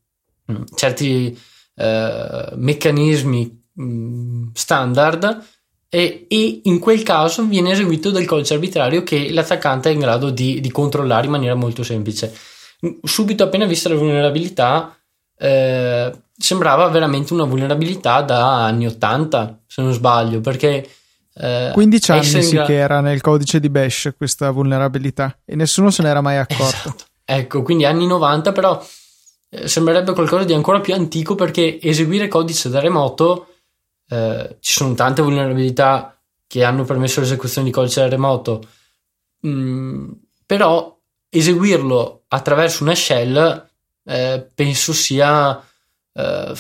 mm, 0.52 0.64
certi 0.76 1.38
eh, 1.76 2.50
meccanismi 2.56 3.64
mh, 3.74 3.84
mm, 3.84 4.48
standard 4.54 5.44
e, 5.90 6.26
e, 6.28 6.62
in 6.64 6.80
quel 6.80 7.04
caso 7.04 7.46
viene 7.46 7.72
eseguito 7.72 8.12
del 8.12 8.26
codice 8.26 8.54
arbitrario 8.54 9.04
che 9.04 9.32
l'attaccante 9.32 9.90
è 9.90 9.94
in 9.94 10.00
grado 10.00 10.30
di, 10.30 10.60
di 10.60 10.72
controllare 10.72 11.26
in 11.26 11.32
maniera 11.32 11.56
molto 11.56 11.84
semplice. 11.84 12.34
Subito 13.04 13.44
appena 13.44 13.66
vista 13.66 13.90
la 13.90 13.96
vulnerabilità, 13.96 14.98
eh, 15.38 16.12
sembrava 16.38 16.88
veramente 16.90 17.34
una 17.34 17.46
vulnerabilità 17.46 18.22
da 18.22 18.66
anni 18.66 18.88
80, 18.88 19.64
se 19.68 19.82
non 19.82 19.94
sbaglio, 19.94 20.42
perché... 20.42 20.90
Eh, 21.38 21.72
15 21.74 22.12
anni 22.12 22.24
sì 22.24 22.56
gra- 22.56 22.66
che 22.66 22.76
era 22.76 23.02
nel 23.02 23.20
codice 23.20 23.60
di 23.60 23.70
Bash 23.70 24.14
questa 24.16 24.52
vulnerabilità 24.52 25.38
e 25.44 25.56
nessuno 25.56 25.92
se 25.92 26.02
n'era 26.02 26.22
mai 26.22 26.38
accorto. 26.38 26.64
Esatto. 26.64 27.04
Ecco, 27.26 27.64
quindi 27.64 27.86
anni 27.86 28.06
90, 28.06 28.52
però 28.52 28.86
eh, 29.50 29.68
sembrerebbe 29.68 30.14
qualcosa 30.14 30.44
di 30.44 30.54
ancora 30.54 30.80
più 30.80 30.94
antico 30.94 31.36
perché 31.36 31.80
eseguire 31.82 32.28
codice 32.28 32.70
da 32.70 32.80
remoto 32.80 33.55
eh, 34.08 34.58
ci 34.60 34.74
sono 34.74 34.94
tante 34.94 35.22
vulnerabilità 35.22 36.18
che 36.48 36.64
hanno 36.64 36.84
permesso 36.84 37.20
l'esecuzione 37.20 37.68
di 37.68 37.74
codice 37.74 38.08
remoto, 38.08 38.68
mm, 39.46 40.12
però 40.46 40.98
eseguirlo 41.30 42.24
attraverso 42.28 42.84
una 42.84 42.96
shell 42.96 43.68
eh, 44.04 44.48
penso 44.54 44.94
sia 44.94 45.62
eh, 46.14 46.54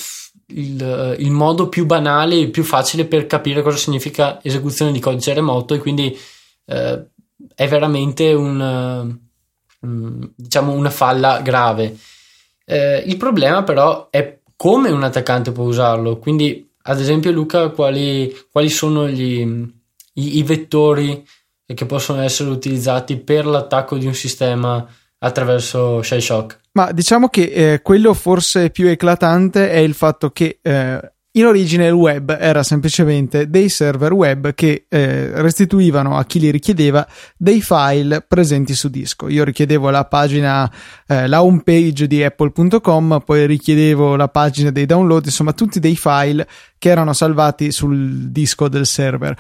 il, 0.48 1.16
il, 1.20 1.32
modo 1.32 1.70
più 1.70 1.86
banale 1.86 2.40
e 2.40 2.50
più 2.50 2.64
facile 2.64 3.06
per 3.06 3.26
capire 3.28 3.62
cosa 3.62 3.78
significa 3.78 4.44
esecuzione 4.44 4.92
di 4.92 5.00
codice 5.00 5.34
remoto 5.34 5.74
e 5.74 5.80
quindi 5.80 6.18
eh, 6.66 7.06
è 7.54 7.68
veramente 7.68 8.34
un, 8.34 9.18
um, 9.80 10.32
diciamo 10.36 10.74
una 10.74 10.90
falla 10.90 11.42
grave. 11.42 11.96
Eh, 12.66 13.04
il 13.06 13.18
problema 13.18 13.64
però 13.64 14.10
è 14.10 14.40
come 14.56 14.90
un 14.90 15.04
attaccante 15.04 15.52
può 15.52 15.66
usarlo, 15.66 16.18
quindi 16.18 16.68
ad 16.88 17.00
esempio, 17.00 17.32
Luca, 17.32 17.70
quali, 17.70 18.36
quali 18.52 18.70
sono 18.70 19.08
gli, 19.08 19.40
i, 20.14 20.38
i, 20.38 20.44
vettori 20.44 21.26
che 21.66 21.86
possono 21.86 22.22
essere 22.22 22.52
utilizzati 22.52 23.18
per 23.18 23.48
l'attacco 23.48 23.98
di 23.98 24.06
un 24.06 24.14
sistema 24.14 24.88
attraverso 25.18 26.04
Shell 26.04 26.20
Shock? 26.20 26.60
Ma 26.74 26.92
diciamo 26.92 27.30
che 27.30 27.44
eh, 27.44 27.82
quello 27.82 28.14
forse 28.14 28.70
più 28.70 28.88
eclatante 28.88 29.72
è 29.72 29.78
il 29.78 29.96
fatto 29.96 30.30
che 30.30 30.60
eh, 30.62 31.14
in 31.36 31.46
origine 31.46 31.88
il 31.88 31.94
web 31.94 32.36
era 32.40 32.64
semplicemente 32.64 33.50
dei 33.50 33.68
server 33.68 34.14
web 34.14 34.54
che 34.54 34.86
eh, 34.88 35.42
restituivano 35.42 36.18
a 36.18 36.24
chi 36.26 36.40
li 36.40 36.50
richiedeva 36.50 37.06
dei 37.36 37.62
file 37.62 38.22
presenti 38.22 38.74
su 38.74 38.90
disco. 38.90 39.28
Io 39.28 39.44
richiedevo 39.44 39.90
la 39.90 40.06
pagina, 40.06 40.72
eh, 41.06 41.28
la 41.28 41.44
home 41.44 41.62
page 41.64 42.08
di 42.08 42.24
apple.com, 42.24 43.22
poi 43.26 43.46
richiedevo 43.48 44.16
la 44.16 44.30
pagina 44.30 44.72
dei 44.72 44.86
download, 44.86 45.26
insomma 45.26 45.52
tutti 45.52 45.80
dei 45.80 45.98
file 45.98 46.48
che 46.78 46.90
erano 46.90 47.12
salvati 47.12 47.72
sul 47.72 48.30
disco 48.30 48.70
del 48.70 48.86
server. 48.86 49.36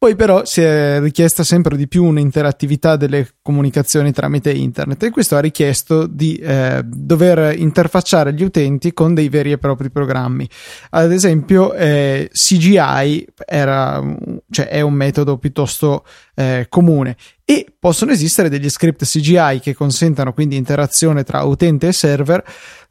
Poi 0.00 0.14
però 0.14 0.44
si 0.44 0.60
è 0.60 1.00
richiesta 1.00 1.42
sempre 1.42 1.76
di 1.76 1.88
più 1.88 2.04
un'interattività 2.04 2.94
delle 2.94 3.30
comunicazioni 3.42 4.12
tramite 4.12 4.52
internet 4.52 5.02
e 5.02 5.10
questo 5.10 5.34
ha 5.34 5.40
richiesto 5.40 6.06
di 6.06 6.36
eh, 6.36 6.82
dover 6.84 7.58
interfacciare 7.58 8.32
gli 8.32 8.44
utenti 8.44 8.92
con 8.92 9.12
dei 9.12 9.28
veri 9.28 9.50
e 9.50 9.58
propri 9.58 9.90
programmi. 9.90 10.48
Ad 10.90 11.10
esempio 11.10 11.74
eh, 11.74 12.30
CGI 12.32 13.26
era, 13.44 14.00
cioè 14.48 14.68
è 14.68 14.82
un 14.82 14.94
metodo 14.94 15.36
piuttosto 15.36 16.04
eh, 16.36 16.66
comune 16.68 17.16
e 17.44 17.66
possono 17.76 18.12
esistere 18.12 18.48
degli 18.48 18.70
script 18.70 19.04
CGI 19.04 19.58
che 19.60 19.74
consentano 19.74 20.32
quindi 20.32 20.54
interazione 20.54 21.24
tra 21.24 21.42
utente 21.42 21.88
e 21.88 21.92
server 21.92 22.44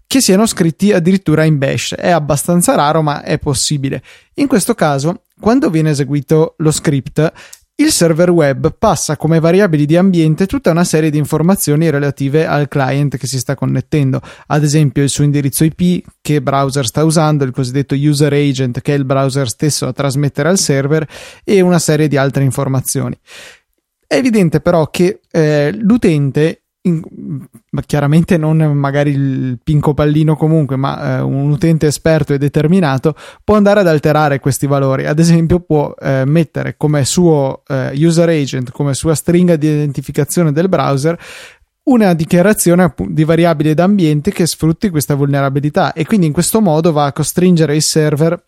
che 0.08 0.22
siano 0.22 0.46
scritti 0.46 0.94
addirittura 0.94 1.44
in 1.44 1.58
bash. 1.58 1.94
È 1.96 2.10
abbastanza 2.10 2.74
raro, 2.76 3.02
ma 3.02 3.22
è 3.22 3.38
possibile. 3.38 4.02
In 4.36 4.48
questo 4.48 4.74
caso 4.74 5.24
quando 5.40 5.70
viene 5.70 5.92
eseguito 5.92 6.56
lo 6.58 6.72
script 6.72 7.32
il 7.80 7.92
server 7.92 8.32
web 8.32 8.76
passa 8.76 9.18
come 9.18 9.40
variabili 9.40 9.86
di 9.86 9.96
ambiente 9.96 10.48
tutta 10.48 10.72
una 10.72 10.84
serie 10.84 11.12
di 11.12 11.20
informazioni 11.20 11.92
relative 11.92 12.48
al 12.48 12.68
client 12.68 13.18
che 13.18 13.28
si 13.28 13.38
sta 13.38 13.54
connettendo, 13.54 14.20
ad 14.48 14.64
esempio 14.64 15.04
il 15.04 15.10
suo 15.10 15.24
indirizzo 15.24 15.64
IP, 15.64 16.04
che 16.20 16.42
browser 16.42 16.88
sta 16.88 17.04
usando, 17.04 17.44
il 17.44 17.52
cosiddetto 17.52 17.94
user 17.94 18.34
agent 18.34 18.82
che 18.82 18.96
è 18.96 18.98
il 18.98 19.06
browser 19.06 19.48
stesso 19.48 19.86
a 19.86 19.94
trasmettere 19.94 20.50
al 20.50 20.58
server 20.58 21.08
e 21.44 21.62
una 21.62 21.78
serie 21.78 22.08
di 22.08 22.18
altre 22.18 22.44
informazioni. 22.44 23.16
È 24.08 24.16
evidente 24.16 24.60
però 24.60 24.90
che 24.90 25.20
eh, 25.30 25.72
l'utente 25.72 26.64
in, 26.88 27.48
chiaramente 27.86 28.38
non 28.38 28.58
magari 28.58 29.12
il 29.12 29.60
pinco 29.63 29.94
pallino 29.94 30.36
comunque, 30.36 30.75
ma 30.75 31.17
eh, 31.17 31.22
un 31.22 31.50
utente 31.50 31.88
esperto 31.88 32.34
e 32.34 32.38
determinato 32.38 33.15
può 33.44 33.56
andare 33.56 33.82
ad 33.82 33.88
alterare 33.88 34.39
questi 34.39 34.67
valori. 34.67 35.06
Ad 35.06 35.20
esempio, 35.20 35.60
può 35.60 35.94
eh, 36.00 36.24
mettere 36.25 36.75
come 36.77 37.06
suo 37.06 37.63
eh, 37.67 37.91
user 37.94 38.29
agent, 38.29 38.72
come 38.72 38.94
sua 38.94 39.15
stringa 39.15 39.56
di 39.56 39.67
identificazione 39.67 40.51
del 40.51 40.70
browser, 40.70 41.17
una 41.84 42.13
dichiarazione 42.13 42.94
di 43.08 43.24
variabile 43.24 43.74
d'ambiente 43.74 44.32
che 44.32 44.46
sfrutti 44.46 44.89
questa 44.89 45.15
vulnerabilità 45.15 45.94
e 45.94 46.06
quindi 46.06 46.25
in 46.25 46.34
questo 46.34 46.62
modo 46.62 46.91
va 46.91 47.06
a 47.06 47.13
costringere 47.13 47.75
il 47.75 47.82
server 47.82 48.41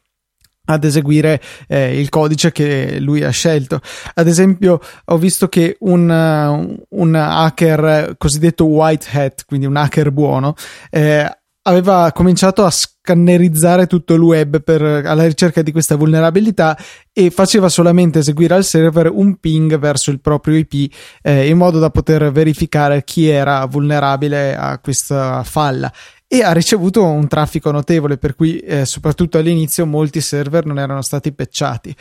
ad 0.70 0.84
eseguire 0.84 1.42
eh, 1.68 2.00
il 2.00 2.10
codice 2.10 2.52
che 2.52 3.00
lui 3.00 3.24
ha 3.24 3.30
scelto. 3.32 3.82
Ad 4.14 4.28
esempio, 4.28 4.80
ho 5.06 5.18
visto 5.18 5.48
che 5.50 5.78
un, 5.80 6.78
un 6.90 7.16
hacker 7.16 8.16
cosiddetto 8.18 8.66
white 8.66 9.08
hat, 9.12 9.46
quindi 9.46 9.66
un 9.66 9.76
hacker 9.76 10.12
buono, 10.12 10.54
eh, 10.92 11.30
aveva 11.64 12.12
cominciato 12.14 12.64
a 12.64 12.70
scannerizzare 12.70 13.86
tutto 13.86 14.14
il 14.14 14.22
web 14.22 14.62
per, 14.62 14.82
alla 14.82 15.26
ricerca 15.26 15.62
di 15.62 15.72
questa 15.72 15.96
vulnerabilità 15.96 16.78
e 17.12 17.30
faceva 17.32 17.70
solamente 17.70 18.20
eseguire 18.20 18.56
al 18.56 18.64
server 18.64 19.10
un 19.12 19.38
ping 19.40 19.78
verso 19.78 20.10
il 20.10 20.22
proprio 20.22 20.56
IP 20.56 20.94
eh, 21.22 21.48
in 21.48 21.58
modo 21.58 21.80
da 21.80 21.90
poter 21.90 22.32
verificare 22.32 23.04
chi 23.04 23.28
era 23.28 23.66
vulnerabile 23.66 24.56
a 24.56 24.80
questa 24.80 25.44
falla 25.44 25.92
e 26.32 26.44
ha 26.44 26.52
ricevuto 26.52 27.04
un 27.04 27.28
traffico 27.28 27.72
notevole, 27.72 28.20
per 28.20 28.36
cui 28.36 28.60
eh, 28.60 28.86
soprattutto 28.86 29.40
all'inizio 29.40 29.88
molti 29.88 30.22
server 30.22 30.64
non 30.64 30.78
erano 30.78 31.02
stati 31.02 31.34
pecciati. 31.34 31.96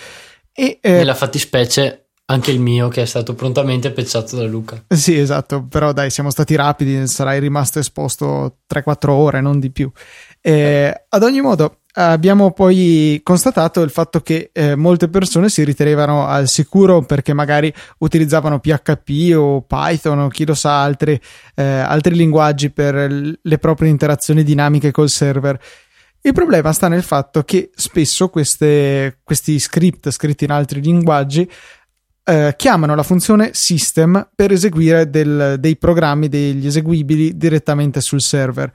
E, 0.52 0.78
eh, 0.82 0.90
Nella 0.90 1.14
fattispecie 1.14 2.08
anche 2.26 2.50
il 2.50 2.60
mio 2.60 2.88
che 2.88 3.00
è 3.00 3.06
stato 3.06 3.34
prontamente 3.34 3.90
pecciato 3.90 4.36
da 4.36 4.44
Luca. 4.44 4.84
Sì, 4.86 5.18
esatto, 5.18 5.64
però 5.64 5.94
dai, 5.94 6.10
siamo 6.10 6.30
stati 6.30 6.54
rapidi, 6.56 7.06
sarai 7.06 7.40
rimasto 7.40 7.78
esposto 7.78 8.58
3-4 8.70 9.08
ore, 9.08 9.40
non 9.40 9.58
di 9.58 9.70
più. 9.70 9.90
Eh, 10.42 11.04
ad 11.08 11.22
ogni 11.22 11.40
modo, 11.40 11.78
abbiamo 11.98 12.52
poi 12.52 13.20
constatato 13.24 13.82
il 13.82 13.90
fatto 13.90 14.20
che 14.20 14.50
eh, 14.52 14.76
molte 14.76 15.08
persone 15.08 15.48
si 15.48 15.64
ritenevano 15.64 16.26
al 16.26 16.46
sicuro 16.46 17.02
perché 17.02 17.32
magari 17.32 17.72
utilizzavano 17.98 18.60
PHP 18.60 19.34
o 19.36 19.62
Python 19.62 20.20
o 20.20 20.28
chi 20.28 20.46
lo 20.46 20.54
sa 20.54 20.82
altri, 20.82 21.20
eh, 21.56 21.62
altri 21.62 22.14
linguaggi 22.14 22.70
per 22.70 23.38
le 23.42 23.58
proprie 23.58 23.90
interazioni 23.90 24.44
dinamiche 24.44 24.92
col 24.92 25.08
server. 25.08 25.60
Il 26.20 26.32
problema 26.32 26.72
sta 26.72 26.88
nel 26.88 27.02
fatto 27.02 27.42
che 27.42 27.70
spesso 27.74 28.28
queste, 28.28 29.18
questi 29.24 29.58
script 29.58 30.10
scritti 30.10 30.44
in 30.44 30.52
altri 30.52 30.80
linguaggi 30.80 31.50
eh, 32.24 32.54
chiamano 32.56 32.94
la 32.94 33.02
funzione 33.02 33.50
system 33.54 34.28
per 34.34 34.52
eseguire 34.52 35.10
del, 35.10 35.56
dei 35.58 35.76
programmi, 35.76 36.28
degli 36.28 36.66
eseguibili 36.66 37.36
direttamente 37.36 38.00
sul 38.00 38.20
server. 38.20 38.72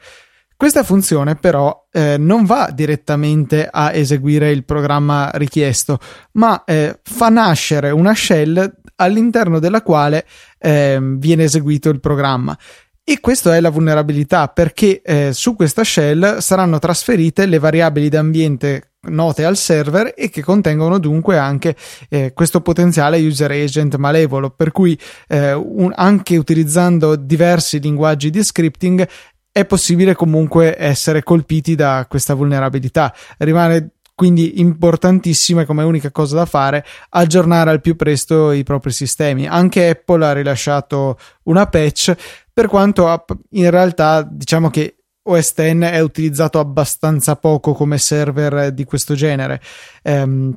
Questa 0.64 0.84
funzione 0.84 1.36
però 1.36 1.90
eh, 1.92 2.16
non 2.18 2.46
va 2.46 2.72
direttamente 2.74 3.68
a 3.70 3.92
eseguire 3.92 4.50
il 4.50 4.64
programma 4.64 5.30
richiesto, 5.34 6.00
ma 6.36 6.64
eh, 6.64 7.02
fa 7.04 7.28
nascere 7.28 7.92
una 7.92 8.16
shell 8.16 8.74
all'interno 8.96 9.60
della 9.60 9.82
quale 9.82 10.26
eh, 10.58 10.98
viene 11.18 11.44
eseguito 11.44 11.90
il 11.90 12.00
programma. 12.00 12.58
E 13.04 13.20
questa 13.20 13.54
è 13.54 13.60
la 13.60 13.72
vulnerabilità 13.72 14.48
perché 14.48 15.02
eh, 15.02 15.34
su 15.34 15.54
questa 15.58 15.84
shell 15.84 16.38
saranno 16.38 16.80
trasferite 16.80 17.46
le 17.46 17.60
variabili 17.60 18.08
d'ambiente 18.08 18.94
note 19.10 19.44
al 19.44 19.58
server 19.58 20.14
e 20.16 20.30
che 20.30 20.42
contengono 20.42 20.98
dunque 20.98 21.38
anche 21.38 21.76
eh, 22.08 22.32
questo 22.34 22.62
potenziale 22.62 23.20
user 23.20 23.52
agent 23.52 23.96
malevolo 23.98 24.50
per 24.50 24.72
cui 24.72 24.98
eh, 25.28 25.52
un, 25.52 25.92
anche 25.94 26.38
utilizzando 26.38 27.18
diversi 27.18 27.82
linguaggi 27.82 28.30
di 28.30 28.42
scripting 28.42 29.06
è 29.54 29.66
possibile 29.66 30.16
comunque 30.16 30.76
essere 30.78 31.22
colpiti 31.22 31.76
da 31.76 32.08
questa 32.10 32.34
vulnerabilità. 32.34 33.14
Rimane 33.38 33.92
quindi 34.16 34.60
importantissimo 34.60 35.64
come 35.66 35.84
unica 35.84 36.12
cosa 36.12 36.36
da 36.36 36.46
fare 36.46 36.84
aggiornare 37.10 37.70
al 37.70 37.80
più 37.80 37.96
presto 37.96 38.52
i 38.52 38.64
propri 38.64 38.92
sistemi. 38.92 39.48
Anche 39.48 39.90
Apple 39.90 40.26
ha 40.26 40.34
rilasciato 40.34 41.18
una 41.44 41.68
patch, 41.68 42.16
per 42.52 42.68
quanto 42.68 43.26
in 43.52 43.70
realtà 43.70 44.28
diciamo 44.28 44.72
che 44.72 44.98
OS 45.24 45.54
X 45.54 45.80
è 45.80 46.00
utilizzato 46.00 46.60
abbastanza 46.60 47.36
poco 47.36 47.74
come 47.74 48.00
server 48.00 48.72
di 48.72 48.84
questo 48.86 49.14
genere. 49.14 49.62
Um, 50.04 50.54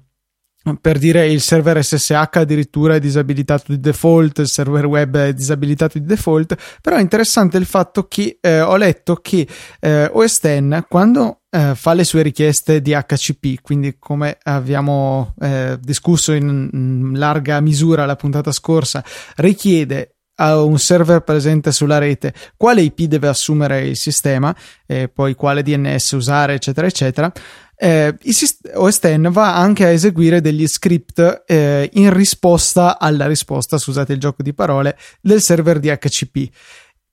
per 0.81 0.99
dire 0.99 1.29
il 1.29 1.41
server 1.41 1.83
SSH 1.83 2.29
addirittura 2.33 2.97
è 2.97 3.01
disabilitato 3.01 3.65
di 3.69 3.79
default, 3.79 4.39
il 4.39 4.49
server 4.49 4.87
web 4.87 5.17
è 5.17 5.33
disabilitato 5.33 5.99
di 5.99 6.05
default, 6.05 6.57
però 6.81 6.97
è 6.97 7.01
interessante 7.01 7.57
il 7.57 7.67
fatto 7.67 8.09
che 8.09 8.39
eh, 8.41 8.61
ho 8.61 8.77
letto 8.77 9.17
che 9.17 9.47
eh, 9.81 10.11
OS 10.13 10.41
X 10.41 10.85
quando 10.89 11.43
eh, 11.51 11.75
fa 11.75 11.95
le 11.95 12.05
sue 12.05 12.23
richieste 12.23 12.83
di 12.83 12.93
HCP, 12.93 13.61
quindi 13.63 13.97
come 13.99 14.39
abbiamo 14.43 15.35
eh, 15.41 15.79
discusso 15.81 16.33
in, 16.33 16.69
in 16.73 17.13
larga 17.15 17.61
misura 17.61 18.05
la 18.05 18.17
puntata 18.17 18.51
scorsa, 18.51 19.05
richiede 19.37 20.17
a 20.37 20.61
un 20.63 20.79
server 20.79 21.21
presente 21.21 21.73
sulla 21.73 21.99
rete 21.99 22.35
quale 22.57 22.83
IP 22.83 23.03
deve 23.03 23.29
assumere 23.29 23.87
il 23.87 23.97
sistema 23.97 24.55
e 24.85 25.09
poi 25.09 25.35
quale 25.35 25.63
DNS 25.63 26.11
usare 26.13 26.55
eccetera 26.55 26.87
eccetera 26.87 27.33
eh, 27.77 28.17
sist- 28.21 28.71
OS 28.75 28.99
X 28.99 29.29
va 29.31 29.57
anche 29.57 29.85
a 29.85 29.91
eseguire 29.91 30.41
degli 30.41 30.67
script 30.67 31.45
eh, 31.47 31.91
in 31.95 32.12
risposta 32.12 32.99
alla 32.99 33.27
risposta, 33.27 33.79
scusate 33.79 34.12
il 34.15 34.21
gioco 34.21 34.43
di 34.43 34.55
parole, 34.55 34.97
del 35.21 35.43
server 35.43 35.79
di 35.79 35.89
HCP. 35.89 36.49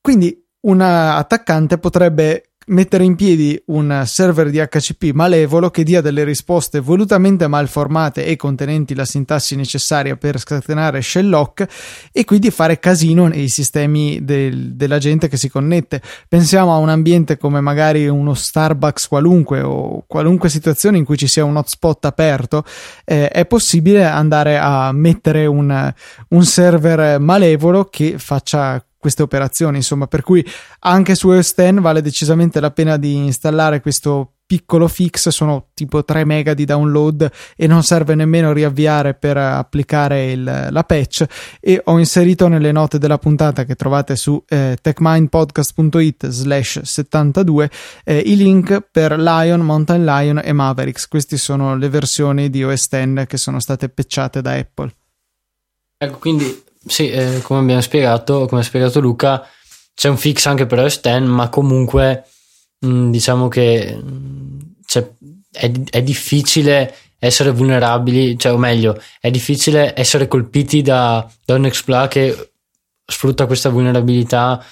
Quindi 0.01 0.41
un 0.61 0.79
attaccante 0.81 1.77
potrebbe 1.77 2.52
mettere 2.67 3.03
in 3.03 3.15
piedi 3.15 3.61
un 3.67 4.03
server 4.05 4.49
di 4.49 4.59
HCP 4.59 5.11
malevolo 5.13 5.69
che 5.69 5.83
dia 5.83 6.01
delle 6.01 6.23
risposte 6.23 6.79
volutamente 6.79 7.47
malformate 7.47 8.25
e 8.25 8.35
contenenti 8.35 8.95
la 8.95 9.05
sintassi 9.05 9.55
necessaria 9.55 10.15
per 10.15 10.39
scatenare 10.39 11.01
shell 11.01 11.29
lock 11.29 11.65
e 12.11 12.23
quindi 12.25 12.51
fare 12.51 12.79
casino 12.79 13.27
nei 13.27 13.49
sistemi 13.49 14.23
del, 14.23 14.75
della 14.75 14.97
gente 14.97 15.27
che 15.27 15.37
si 15.37 15.49
connette. 15.49 16.01
Pensiamo 16.27 16.73
a 16.73 16.77
un 16.77 16.89
ambiente 16.89 17.37
come 17.37 17.61
magari 17.61 18.07
uno 18.07 18.33
Starbucks 18.33 19.07
qualunque 19.07 19.61
o 19.61 20.03
qualunque 20.07 20.49
situazione 20.49 20.97
in 20.97 21.05
cui 21.05 21.17
ci 21.17 21.27
sia 21.27 21.43
un 21.43 21.57
hotspot 21.57 22.05
aperto, 22.05 22.63
eh, 23.05 23.27
è 23.27 23.45
possibile 23.45 24.05
andare 24.05 24.57
a 24.57 24.91
mettere 24.91 25.45
un, 25.45 25.93
un 26.29 26.43
server 26.45 27.19
malevolo 27.19 27.85
che 27.85 28.17
faccia 28.17 28.83
queste 29.03 29.21
operazioni, 29.21 29.75
insomma, 29.75 30.07
per 30.07 30.21
cui 30.21 30.41
anche 30.79 31.13
su 31.13 31.27
OS 31.27 31.55
X 31.55 31.73
vale 31.81 32.01
decisamente 32.01 32.61
la 32.61 32.71
pena 32.71 32.95
di 32.95 33.17
installare 33.17 33.81
questo 33.81 34.35
piccolo 34.45 34.87
fix, 34.87 35.27
sono 35.27 35.71
tipo 35.73 36.05
3 36.05 36.23
mega 36.23 36.53
di 36.53 36.63
download 36.63 37.29
e 37.57 37.67
non 37.67 37.83
serve 37.83 38.15
nemmeno 38.15 38.53
riavviare 38.53 39.13
per 39.13 39.35
applicare 39.35 40.31
il, 40.31 40.67
la 40.69 40.83
patch 40.83 41.25
e 41.59 41.81
ho 41.83 41.99
inserito 41.99 42.47
nelle 42.47 42.71
note 42.71 42.97
della 42.97 43.17
puntata 43.17 43.65
che 43.65 43.75
trovate 43.75 44.15
su 44.15 44.41
eh, 44.47 44.77
techmindpodcast.it 44.81 46.27
slash 46.27 46.81
72 46.81 47.69
eh, 48.05 48.19
i 48.19 48.37
link 48.37 48.87
per 48.89 49.19
Lion, 49.19 49.59
Mountain 49.59 50.05
Lion 50.05 50.41
e 50.41 50.53
Mavericks, 50.53 51.09
queste 51.09 51.35
sono 51.35 51.75
le 51.75 51.89
versioni 51.89 52.49
di 52.49 52.63
OS 52.63 52.87
X 52.87 53.25
che 53.27 53.37
sono 53.37 53.59
state 53.59 53.89
patchate 53.89 54.41
da 54.41 54.53
Apple. 54.53 54.93
Ecco, 55.97 56.17
quindi 56.19 56.63
sì, 56.85 57.09
eh, 57.09 57.39
come 57.41 57.59
abbiamo 57.59 57.81
spiegato, 57.81 58.45
come 58.47 58.61
ha 58.61 58.63
spiegato 58.63 58.99
Luca, 58.99 59.47
c'è 59.93 60.09
un 60.09 60.17
fix 60.17 60.45
anche 60.45 60.65
per 60.65 60.79
iOS 60.79 61.01
10, 61.01 61.25
ma 61.25 61.49
comunque 61.49 62.25
mh, 62.79 62.87
mm, 62.87 63.11
diciamo 63.11 63.47
che 63.47 63.95
mh, 63.95 64.09
mm, 64.09 64.59
è, 65.51 65.71
è, 65.89 66.01
difficile 66.01 66.95
essere 67.19 67.51
vulnerabili, 67.51 68.37
cioè, 68.37 68.53
o 68.53 68.57
meglio, 68.57 68.99
è 69.19 69.31
difficile 69.31 69.93
essere 69.95 70.27
colpiti 70.27 70.81
da, 70.81 71.29
da 71.45 71.55
un 71.55 71.65
exploit 71.65 72.09
che 72.09 72.51
sfrutta 73.05 73.45
questa 73.45 73.69
vulnerabilità 73.69 74.63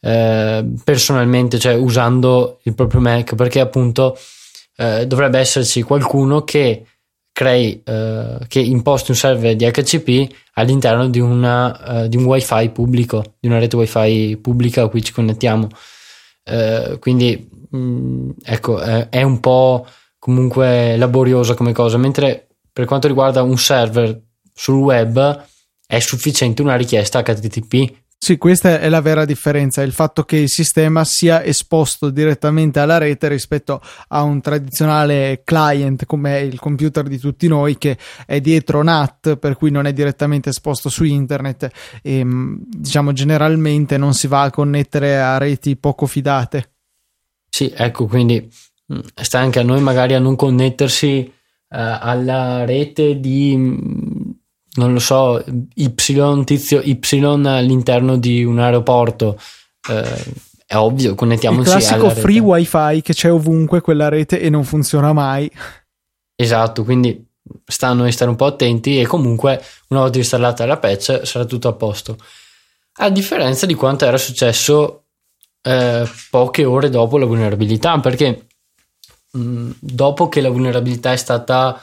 eh, 0.00 0.64
personalmente, 0.82 1.58
cioè 1.58 1.74
usando 1.74 2.60
il 2.64 2.74
proprio 2.74 3.00
Mac, 3.00 3.34
perché 3.34 3.60
appunto 3.60 4.18
eh, 4.76 5.06
dovrebbe 5.06 5.38
esserci 5.38 5.82
qualcuno 5.82 6.42
che 6.42 6.84
crei, 7.34 7.82
eh, 7.84 8.38
che 8.46 8.60
imposti 8.60 9.10
un 9.10 9.16
server 9.16 9.56
di 9.56 9.68
HCP 9.68 10.32
all'interno 10.52 11.08
di, 11.08 11.18
una, 11.18 12.04
uh, 12.04 12.06
di 12.06 12.16
un 12.16 12.24
wifi 12.26 12.68
pubblico, 12.68 13.34
di 13.40 13.48
una 13.48 13.58
rete 13.58 13.74
wifi 13.74 14.38
pubblica 14.40 14.82
a 14.82 14.88
cui 14.88 15.02
ci 15.02 15.12
connettiamo. 15.12 15.68
Uh, 16.44 16.96
quindi 17.00 17.50
mh, 17.70 17.76
mm, 17.76 18.30
ecco, 18.44 18.78
è 18.78 19.22
un 19.22 19.40
po' 19.40 19.84
comunque 20.20 20.96
laboriosa 20.96 21.54
come 21.54 21.72
cosa, 21.72 21.96
mentre 21.96 22.46
per 22.72 22.84
quanto 22.84 23.08
riguarda 23.08 23.42
un 23.42 23.58
server 23.58 24.16
sul 24.54 24.76
web 24.76 25.44
è 25.88 25.98
sufficiente 25.98 26.62
una 26.62 26.76
richiesta 26.76 27.20
HTTP 27.20 28.03
sì, 28.16 28.38
questa 28.38 28.80
è 28.80 28.88
la 28.88 29.02
vera 29.02 29.26
differenza, 29.26 29.82
il 29.82 29.92
fatto 29.92 30.24
che 30.24 30.36
il 30.36 30.48
sistema 30.48 31.04
sia 31.04 31.44
esposto 31.44 32.08
direttamente 32.08 32.80
alla 32.80 32.96
rete 32.96 33.28
rispetto 33.28 33.82
a 34.08 34.22
un 34.22 34.40
tradizionale 34.40 35.42
client 35.44 36.06
come 36.06 36.40
il 36.40 36.58
computer 36.58 37.06
di 37.06 37.18
tutti 37.18 37.48
noi 37.48 37.76
che 37.76 37.98
è 38.24 38.40
dietro 38.40 38.82
NAT, 38.82 39.36
per 39.36 39.56
cui 39.56 39.70
non 39.70 39.84
è 39.84 39.92
direttamente 39.92 40.48
esposto 40.48 40.88
su 40.88 41.04
internet 41.04 41.68
e 42.00 42.24
diciamo 42.24 43.12
generalmente 43.12 43.98
non 43.98 44.14
si 44.14 44.26
va 44.26 44.42
a 44.44 44.50
connettere 44.50 45.20
a 45.20 45.36
reti 45.36 45.76
poco 45.76 46.06
fidate. 46.06 46.72
Sì, 47.50 47.70
ecco, 47.76 48.06
quindi 48.06 48.50
sta 49.14 49.38
anche 49.38 49.60
a 49.60 49.64
noi 49.64 49.82
magari 49.82 50.14
a 50.14 50.18
non 50.18 50.34
connettersi 50.34 51.30
uh, 51.30 51.32
alla 51.68 52.64
rete 52.64 53.20
di 53.20 54.23
non 54.74 54.92
lo 54.92 54.98
so, 54.98 55.44
Y, 55.74 55.94
tizio 56.44 56.80
Y 56.82 56.98
all'interno 57.22 58.16
di 58.16 58.44
un 58.44 58.58
aeroporto. 58.58 59.38
Eh, 59.88 60.32
è 60.66 60.76
ovvio, 60.76 61.14
connettiamoci 61.14 61.68
Il 61.68 61.74
classico 61.74 62.10
free 62.10 62.38
wifi 62.38 63.02
che 63.02 63.12
c'è 63.12 63.30
ovunque 63.30 63.80
quella 63.80 64.08
rete 64.08 64.40
e 64.40 64.48
non 64.50 64.64
funziona 64.64 65.12
mai. 65.12 65.50
Esatto, 66.34 66.84
quindi 66.84 67.24
sta 67.66 67.88
a 67.88 67.92
noi 67.92 68.10
stare 68.10 68.30
un 68.30 68.36
po' 68.36 68.46
attenti 68.46 68.98
e 68.98 69.06
comunque 69.06 69.62
una 69.88 70.00
volta 70.00 70.18
installata 70.18 70.64
la 70.66 70.78
patch 70.78 71.20
sarà 71.24 71.44
tutto 71.44 71.68
a 71.68 71.74
posto. 71.74 72.16
A 72.98 73.10
differenza 73.10 73.66
di 73.66 73.74
quanto 73.74 74.06
era 74.06 74.16
successo 74.16 75.04
eh, 75.62 76.08
poche 76.30 76.64
ore 76.64 76.88
dopo 76.88 77.18
la 77.18 77.26
vulnerabilità, 77.26 77.98
perché 78.00 78.46
mh, 79.32 79.40
mm, 79.40 79.70
dopo 79.78 80.28
che 80.28 80.40
la 80.40 80.50
vulnerabilità 80.50 81.12
è 81.12 81.16
stata 81.16 81.80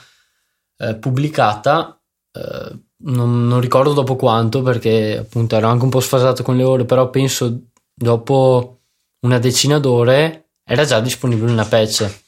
eh, 0.77 0.95
pubblicata, 0.95 2.00
eh, 2.33 2.79
non, 3.03 3.47
non, 3.47 3.59
ricordo 3.59 3.93
dopo 3.93 4.15
quanto 4.15 4.61
perché 4.61 5.17
appunto 5.17 5.55
ero 5.55 5.67
anche 5.67 5.83
un 5.83 5.89
po' 5.89 5.99
sfasato 5.99 6.43
con 6.43 6.55
le 6.55 6.63
ore, 6.63 6.85
però 6.85 7.09
penso 7.09 7.67
dopo 7.93 8.79
una 9.21 9.39
decina 9.39 9.79
d'ore 9.79 10.49
era 10.63 10.85
già 10.85 10.99
disponibile 10.99 11.51
una 11.51 11.65
patch. 11.65 12.19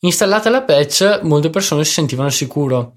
Installata 0.00 0.50
la 0.50 0.62
patch, 0.62 1.20
molte 1.22 1.50
persone 1.50 1.84
si 1.84 1.92
sentivano 1.92 2.30
sicuro. 2.30 2.94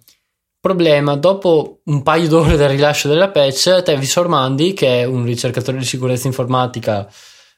Problema, 0.60 1.16
dopo 1.16 1.82
un 1.86 2.04
paio 2.04 2.28
d'ore 2.28 2.56
dal 2.56 2.70
rilascio 2.70 3.08
della 3.08 3.30
patch, 3.30 3.82
Travis 3.82 4.16
Ormandi, 4.16 4.74
che 4.74 5.02
è 5.02 5.04
un 5.06 5.26
ricercatore 5.26 5.80
di 5.80 5.86
sicurezza 5.86 6.28
informatica, 6.28 7.08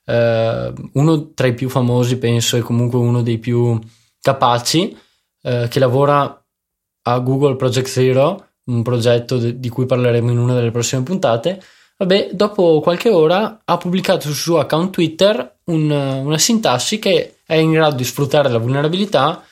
eh, 0.06 0.74
uno 0.94 1.34
tra 1.34 1.48
i 1.48 1.54
più 1.54 1.70
famosi, 1.70 2.18
penso, 2.18 2.56
e 2.56 2.62
comunque 2.62 3.00
uno 3.00 3.22
dei 3.22 3.40
più 3.40 3.78
capaci, 4.22 4.98
eh, 5.42 5.68
che 5.70 5.80
lavora 5.80 6.43
a 7.04 7.20
Google 7.20 7.56
Project 7.56 7.88
Zero, 7.88 8.48
un 8.66 8.82
progetto 8.82 9.38
di 9.38 9.70
cui 9.70 9.86
parleremo 9.86 10.32
in 10.32 10.38
una 10.38 10.54
delle 10.54 10.72
prossime 10.72 11.04
puntate. 11.04 11.62
Vabbè, 11.98 12.30
dopo 12.34 12.80
qualche 12.82 13.10
ora 13.10 13.62
ha 13.64 13.78
pubblicato 13.78 14.22
sul 14.22 14.36
suo 14.36 14.60
account 14.60 14.92
Twitter 14.92 15.60
un, 15.66 15.90
una 15.90 16.38
sintassi 16.38 17.00
che 17.00 17.38
è 17.46 17.56
in 17.56 17.72
grado 17.72 17.96
di 17.96 18.04
sfruttare 18.04 18.50
la 18.50 18.58
vulnerabilità 18.58 19.44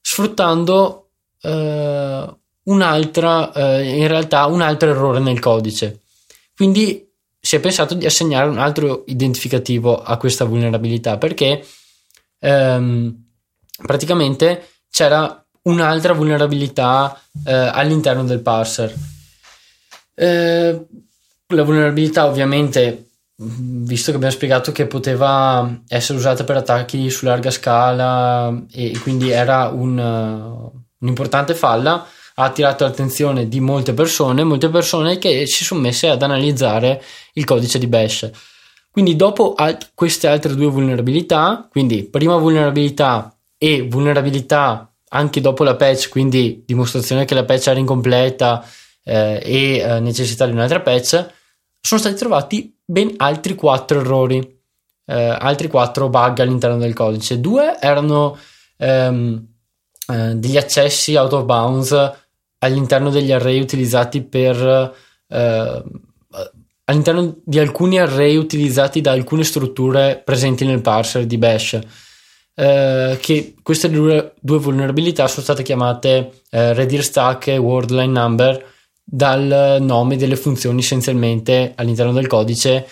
sfruttando 0.00 1.08
eh, 1.42 2.36
un'altra, 2.62 3.52
eh, 3.52 3.98
in 3.98 4.06
realtà 4.06 4.46
un 4.46 4.60
altro 4.60 4.90
errore 4.90 5.18
nel 5.18 5.40
codice. 5.40 6.02
Quindi 6.54 7.06
si 7.38 7.56
è 7.56 7.60
pensato 7.60 7.94
di 7.94 8.06
assegnare 8.06 8.48
un 8.48 8.58
altro 8.58 9.04
identificativo 9.06 10.02
a 10.02 10.16
questa 10.16 10.44
vulnerabilità 10.44 11.18
perché 11.18 11.64
ehm, 12.40 13.24
praticamente 13.82 14.68
c'era 14.90 15.45
un'altra 15.66 16.12
vulnerabilità 16.12 17.20
eh, 17.44 17.52
all'interno 17.52 18.24
del 18.24 18.40
parser. 18.40 18.94
Eh, 20.14 20.86
la 21.48 21.62
vulnerabilità 21.62 22.26
ovviamente, 22.26 23.10
visto 23.36 24.10
che 24.10 24.16
abbiamo 24.16 24.34
spiegato 24.34 24.72
che 24.72 24.86
poteva 24.86 25.80
essere 25.88 26.18
usata 26.18 26.44
per 26.44 26.56
attacchi 26.56 27.10
su 27.10 27.24
larga 27.24 27.50
scala 27.50 28.64
e 28.72 28.98
quindi 29.00 29.30
era 29.30 29.68
un, 29.68 30.70
un'importante 30.98 31.54
falla, 31.54 32.06
ha 32.38 32.44
attirato 32.44 32.84
l'attenzione 32.84 33.48
di 33.48 33.60
molte 33.60 33.94
persone, 33.94 34.44
molte 34.44 34.68
persone 34.68 35.18
che 35.18 35.46
si 35.46 35.64
sono 35.64 35.80
messe 35.80 36.08
ad 36.08 36.22
analizzare 36.22 37.02
il 37.34 37.44
codice 37.44 37.78
di 37.78 37.86
Bash. 37.86 38.30
Quindi 38.90 39.16
dopo 39.16 39.54
alt- 39.54 39.90
queste 39.94 40.26
altre 40.26 40.54
due 40.54 40.68
vulnerabilità, 40.68 41.66
quindi 41.70 42.04
prima 42.04 42.36
vulnerabilità 42.36 43.34
e 43.58 43.82
vulnerabilità 43.82 44.90
anche 45.08 45.40
dopo 45.40 45.64
la 45.64 45.76
patch, 45.76 46.08
quindi 46.08 46.62
dimostrazione 46.66 47.24
che 47.24 47.34
la 47.34 47.44
patch 47.44 47.68
era 47.68 47.78
incompleta 47.78 48.64
eh, 49.04 49.40
e 49.42 49.78
eh, 49.78 50.00
necessità 50.00 50.46
di 50.46 50.52
un'altra 50.52 50.80
patch, 50.80 51.26
sono 51.80 52.00
stati 52.00 52.16
trovati 52.16 52.76
ben 52.84 53.14
altri 53.16 53.54
quattro 53.54 54.00
errori, 54.00 54.38
eh, 55.06 55.14
altri 55.14 55.68
quattro 55.68 56.08
bug 56.08 56.40
all'interno 56.40 56.78
del 56.78 56.94
codice. 56.94 57.40
Due 57.40 57.78
erano 57.80 58.36
ehm, 58.76 59.46
eh, 60.08 60.34
degli 60.34 60.56
accessi 60.56 61.14
out 61.14 61.32
of 61.32 61.44
bounds 61.44 62.12
all'interno 62.58 63.10
degli 63.10 63.32
array 63.32 63.60
utilizzati 63.60 64.22
per 64.22 64.94
eh, 65.28 65.82
all'interno 66.84 67.36
di 67.44 67.58
alcuni 67.58 67.98
array 67.98 68.36
utilizzati 68.36 69.00
da 69.00 69.12
alcune 69.12 69.44
strutture 69.44 70.20
presenti 70.24 70.64
nel 70.64 70.80
parser 70.80 71.26
di 71.26 71.38
Bash 71.38 71.78
eh, 72.58 73.18
che 73.20 73.54
queste 73.62 73.90
due, 73.90 74.32
due, 74.40 74.58
vulnerabilità 74.58 75.28
sono 75.28 75.42
state 75.42 75.62
chiamate 75.62 76.42
eh, 76.48 76.72
Redir 76.72 77.04
Stack 77.04 77.48
e 77.48 77.58
Word 77.58 77.90
Line 77.90 78.18
Number 78.18 78.74
dal 79.04 79.76
nome 79.80 80.16
delle 80.16 80.36
funzioni 80.36 80.80
essenzialmente 80.80 81.74
all'interno 81.76 82.12
del 82.12 82.26
codice 82.26 82.88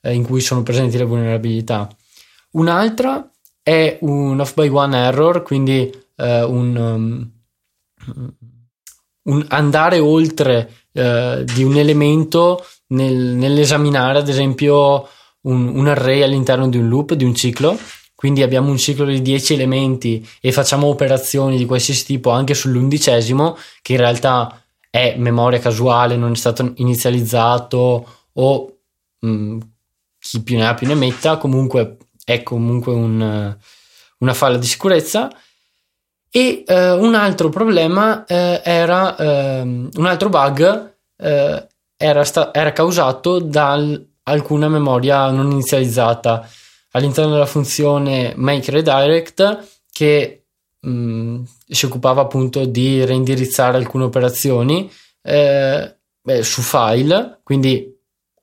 eh, 0.00 0.14
in 0.14 0.24
cui 0.24 0.40
sono 0.40 0.62
presenti 0.62 0.96
le 0.96 1.04
vulnerabilità. 1.04 1.88
Un'altra 2.52 3.28
è 3.60 3.98
un 4.02 4.38
off 4.38 4.54
by 4.54 4.68
one 4.68 4.96
error, 4.96 5.42
quindi 5.42 5.92
eh, 6.16 6.42
un, 6.44 6.76
um, 6.76 8.32
un, 9.24 9.44
andare 9.48 9.98
oltre 9.98 10.70
uh, 10.92 11.42
di 11.42 11.64
un 11.64 11.76
elemento 11.76 12.64
nel, 12.88 13.14
nell'esaminare 13.14 14.20
ad 14.20 14.28
esempio 14.28 15.08
un, 15.42 15.68
un 15.76 15.88
array 15.88 16.22
all'interno 16.22 16.68
di 16.68 16.78
un 16.78 16.88
loop, 16.88 17.14
di 17.14 17.24
un 17.24 17.34
ciclo 17.34 17.76
quindi 18.18 18.42
abbiamo 18.42 18.70
un 18.70 18.78
ciclo 18.78 19.04
di 19.04 19.22
10 19.22 19.54
elementi 19.54 20.28
e 20.40 20.50
facciamo 20.50 20.88
operazioni 20.88 21.56
di 21.56 21.66
qualsiasi 21.66 22.04
tipo 22.04 22.30
anche 22.30 22.52
sull'undicesimo, 22.52 23.56
che 23.80 23.92
in 23.92 23.98
realtà 24.00 24.60
è 24.90 25.14
memoria 25.16 25.60
casuale, 25.60 26.16
non 26.16 26.32
è 26.32 26.34
stato 26.34 26.72
inizializzato 26.78 28.14
o 28.32 28.78
mh, 29.20 29.28
mm, 29.30 29.60
chi 30.18 30.42
più 30.42 30.56
ne 30.56 30.66
ha 30.66 30.74
più 30.74 30.88
ne 30.88 30.96
metta, 30.96 31.36
comunque 31.36 31.98
è 32.24 32.42
comunque 32.42 32.92
un, 32.92 33.56
una 34.18 34.34
falla 34.34 34.56
di 34.56 34.66
sicurezza. 34.66 35.30
E 36.28 36.64
eh, 36.66 36.90
un 36.90 37.14
altro 37.14 37.50
problema 37.50 38.24
eh, 38.24 38.60
era 38.64 39.14
eh, 39.14 39.60
un 39.60 40.06
altro 40.06 40.28
bug 40.28 40.92
eh, 41.18 41.66
era, 41.96 42.24
sta- 42.24 42.52
era 42.52 42.72
causato 42.72 43.38
da 43.38 43.80
alcuna 44.24 44.68
memoria 44.68 45.30
non 45.30 45.52
inizializzata 45.52 46.48
all'interno 46.92 47.32
della 47.32 47.46
funzione 47.46 48.32
make 48.36 48.70
redirect 48.70 49.66
che 49.90 50.46
mh, 50.80 50.90
mm, 50.90 51.42
si 51.66 51.84
occupava 51.84 52.22
appunto 52.22 52.64
di 52.64 53.04
reindirizzare 53.04 53.76
alcune 53.76 54.04
operazioni 54.04 54.90
eh, 55.22 55.96
beh, 56.20 56.42
su 56.42 56.62
file, 56.62 57.40
quindi 57.42 57.94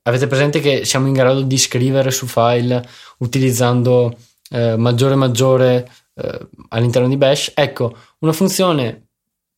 avete 0.02 0.26
presente 0.26 0.60
che 0.60 0.84
siamo 0.84 1.06
in 1.08 1.12
grado 1.12 1.42
di 1.42 1.58
scrivere 1.58 2.10
su 2.10 2.26
file 2.26 2.86
utilizzando 3.18 4.16
eh, 4.50 4.76
maggiore 4.76 5.14
maggiore 5.16 5.90
eh, 6.14 6.48
all'interno 6.68 7.08
di 7.08 7.16
bash. 7.16 7.52
Ecco, 7.54 7.96
una 8.20 8.32
funzione 8.32 9.08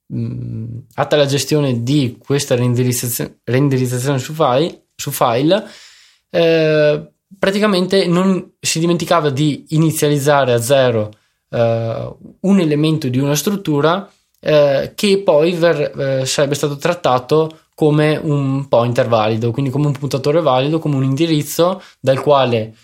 mh, 0.06 0.20
mm, 0.20 0.78
atta 0.94 1.16
alla 1.16 1.26
gestione 1.26 1.82
di 1.82 2.16
questa 2.18 2.54
reindirizzazione, 2.54 3.40
reindirizzazione 3.44 4.18
su 4.18 4.32
file, 4.32 4.86
su 4.94 5.10
file 5.10 5.66
eh, 6.30 7.12
praticamente 7.36 8.06
non 8.06 8.52
si 8.60 8.78
dimenticava 8.78 9.30
di 9.30 9.66
inizializzare 9.70 10.52
a 10.52 10.60
zero 10.60 11.10
eh, 11.50 12.16
un 12.40 12.60
elemento 12.60 13.08
di 13.08 13.18
una 13.18 13.34
struttura 13.34 14.10
eh, 14.40 14.92
che 14.94 15.18
poi 15.18 15.52
ver- 15.52 15.98
eh, 15.98 16.26
sarebbe 16.26 16.54
stato 16.54 16.76
trattato 16.76 17.58
come 17.74 18.16
un 18.20 18.66
pointer 18.68 19.06
valido, 19.06 19.50
quindi 19.50 19.70
come 19.70 19.86
un 19.86 19.92
puntatore 19.92 20.40
valido, 20.40 20.78
come 20.78 20.96
un 20.96 21.04
indirizzo 21.04 21.80
dal 22.00 22.20
quale 22.20 22.74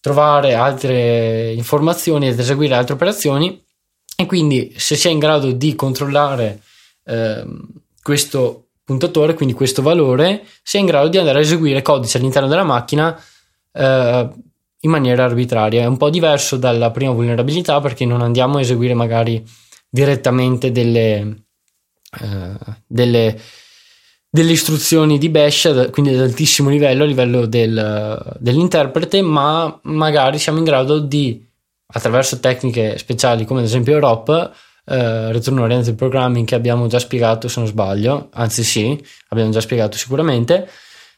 trovare 0.00 0.54
altre 0.54 1.52
informazioni 1.52 2.28
ed 2.28 2.38
eseguire 2.38 2.74
altre 2.74 2.94
operazioni. 2.94 3.60
E 4.16 4.24
quindi 4.26 4.72
se 4.76 4.94
si 4.94 5.08
è 5.08 5.10
in 5.10 5.18
grado 5.18 5.50
di 5.50 5.74
controllare 5.74 6.60
ehm, 7.04 7.66
questo 8.00 8.68
puntatore, 8.84 9.34
quindi 9.34 9.52
questo 9.52 9.82
valore, 9.82 10.44
si 10.62 10.76
è 10.76 10.80
in 10.80 10.86
grado 10.86 11.08
di 11.08 11.18
andare 11.18 11.38
a 11.38 11.42
eseguire 11.42 11.82
codice 11.82 12.18
all'interno 12.18 12.48
della 12.48 12.62
macchina 12.62 13.20
eh, 13.76 14.30
in 14.80 14.90
maniera 14.90 15.24
arbitraria. 15.24 15.82
È 15.82 15.86
un 15.86 15.96
po' 15.96 16.10
diverso 16.10 16.56
dalla 16.56 16.90
prima 16.90 17.12
vulnerabilità 17.12 17.80
perché 17.80 18.04
non 18.04 18.22
andiamo 18.22 18.58
a 18.58 18.60
eseguire 18.60 18.94
magari 18.94 19.44
direttamente 19.88 20.72
delle, 20.72 21.44
eh, 22.20 22.56
delle 22.86 23.40
delle 24.36 24.52
istruzioni 24.52 25.16
di 25.16 25.30
Bash, 25.30 25.88
quindi 25.90 26.12
ad 26.12 26.20
altissimo 26.20 26.68
livello, 26.68 27.04
a 27.04 27.06
livello 27.06 27.46
del, 27.46 28.36
dell'interprete, 28.38 29.22
ma 29.22 29.78
magari 29.84 30.38
siamo 30.38 30.58
in 30.58 30.64
grado 30.64 30.98
di, 30.98 31.42
attraverso 31.86 32.38
tecniche 32.38 32.98
speciali 32.98 33.46
come 33.46 33.60
ad 33.60 33.66
esempio 33.66 33.98
ROP, 33.98 34.28
eh, 34.84 35.32
Return 35.32 35.60
Oriented 35.60 35.94
Programming 35.94 36.46
che 36.46 36.54
abbiamo 36.54 36.86
già 36.86 36.98
spiegato 36.98 37.48
se 37.48 37.60
non 37.60 37.68
sbaglio, 37.68 38.28
anzi 38.34 38.62
sì, 38.62 39.02
abbiamo 39.28 39.50
già 39.52 39.62
spiegato 39.62 39.96
sicuramente, 39.96 40.68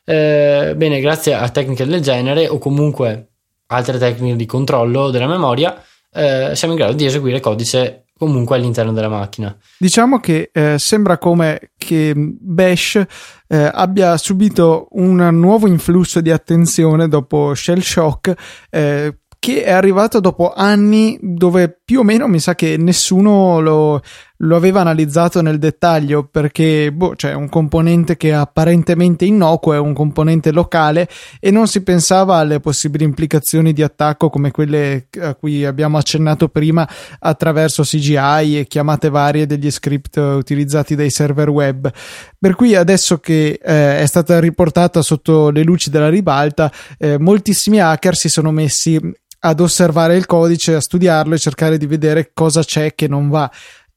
eh, 0.08 0.74
bene, 0.74 1.00
grazie 1.00 1.34
a 1.34 1.46
tecniche 1.50 1.84
del 1.84 2.00
genere 2.00 2.48
o 2.48 2.56
comunque 2.56 3.32
altre 3.66 3.98
tecniche 3.98 4.36
di 4.36 4.46
controllo 4.46 5.10
della 5.10 5.26
memoria, 5.26 5.82
eh, 6.10 6.52
siamo 6.54 6.72
in 6.72 6.78
grado 6.78 6.94
di 6.94 7.04
eseguire 7.04 7.40
codice 7.40 8.04
comunque 8.16 8.56
all'interno 8.56 8.92
della 8.92 9.10
macchina. 9.10 9.54
Diciamo 9.76 10.18
che 10.18 10.48
eh, 10.50 10.76
sembra 10.78 11.18
come 11.18 11.72
che 11.76 12.14
Bash 12.16 13.04
eh, 13.46 13.70
abbia 13.70 14.16
subito 14.16 14.88
un 14.92 15.16
nuovo 15.38 15.68
influsso 15.68 16.22
di 16.22 16.30
attenzione 16.30 17.06
dopo 17.06 17.54
Shell 17.54 17.80
Shock. 17.80 18.32
Eh, 18.70 19.14
che 19.40 19.62
è 19.62 19.70
arrivato 19.70 20.18
dopo 20.18 20.52
anni 20.52 21.16
dove 21.22 21.77
più 21.88 22.00
o 22.00 22.02
meno 22.02 22.28
mi 22.28 22.38
sa 22.38 22.54
che 22.54 22.76
nessuno 22.76 23.60
lo, 23.60 24.02
lo 24.36 24.56
aveva 24.56 24.82
analizzato 24.82 25.40
nel 25.40 25.58
dettaglio 25.58 26.22
perché 26.22 26.92
boh, 26.92 27.14
c'è 27.16 27.32
un 27.32 27.48
componente 27.48 28.18
che 28.18 28.28
è 28.28 28.32
apparentemente 28.32 29.24
innocuo, 29.24 29.72
è 29.72 29.78
un 29.78 29.94
componente 29.94 30.52
locale 30.52 31.08
e 31.40 31.50
non 31.50 31.66
si 31.66 31.82
pensava 31.82 32.36
alle 32.36 32.60
possibili 32.60 33.04
implicazioni 33.04 33.72
di 33.72 33.82
attacco 33.82 34.28
come 34.28 34.50
quelle 34.50 35.06
a 35.18 35.34
cui 35.34 35.64
abbiamo 35.64 35.96
accennato 35.96 36.50
prima 36.50 36.86
attraverso 37.20 37.82
CGI 37.82 38.58
e 38.58 38.66
chiamate 38.68 39.08
varie 39.08 39.46
degli 39.46 39.70
script 39.70 40.18
utilizzati 40.18 40.94
dai 40.94 41.08
server 41.08 41.48
web. 41.48 41.90
Per 42.38 42.54
cui 42.54 42.74
adesso 42.74 43.16
che 43.16 43.58
eh, 43.62 44.00
è 44.00 44.04
stata 44.04 44.38
riportata 44.40 45.00
sotto 45.00 45.48
le 45.48 45.62
luci 45.62 45.88
della 45.88 46.10
ribalta, 46.10 46.70
eh, 46.98 47.18
moltissimi 47.18 47.80
hacker 47.80 48.14
si 48.14 48.28
sono 48.28 48.50
messi 48.50 49.00
ad 49.40 49.60
osservare 49.60 50.16
il 50.16 50.26
codice, 50.26 50.74
a 50.74 50.80
studiarlo 50.80 51.34
e 51.34 51.38
cercare 51.38 51.78
di 51.78 51.86
vedere 51.86 52.30
cosa 52.34 52.62
c'è 52.62 52.94
che 52.94 53.08
non 53.08 53.28
va. 53.28 53.50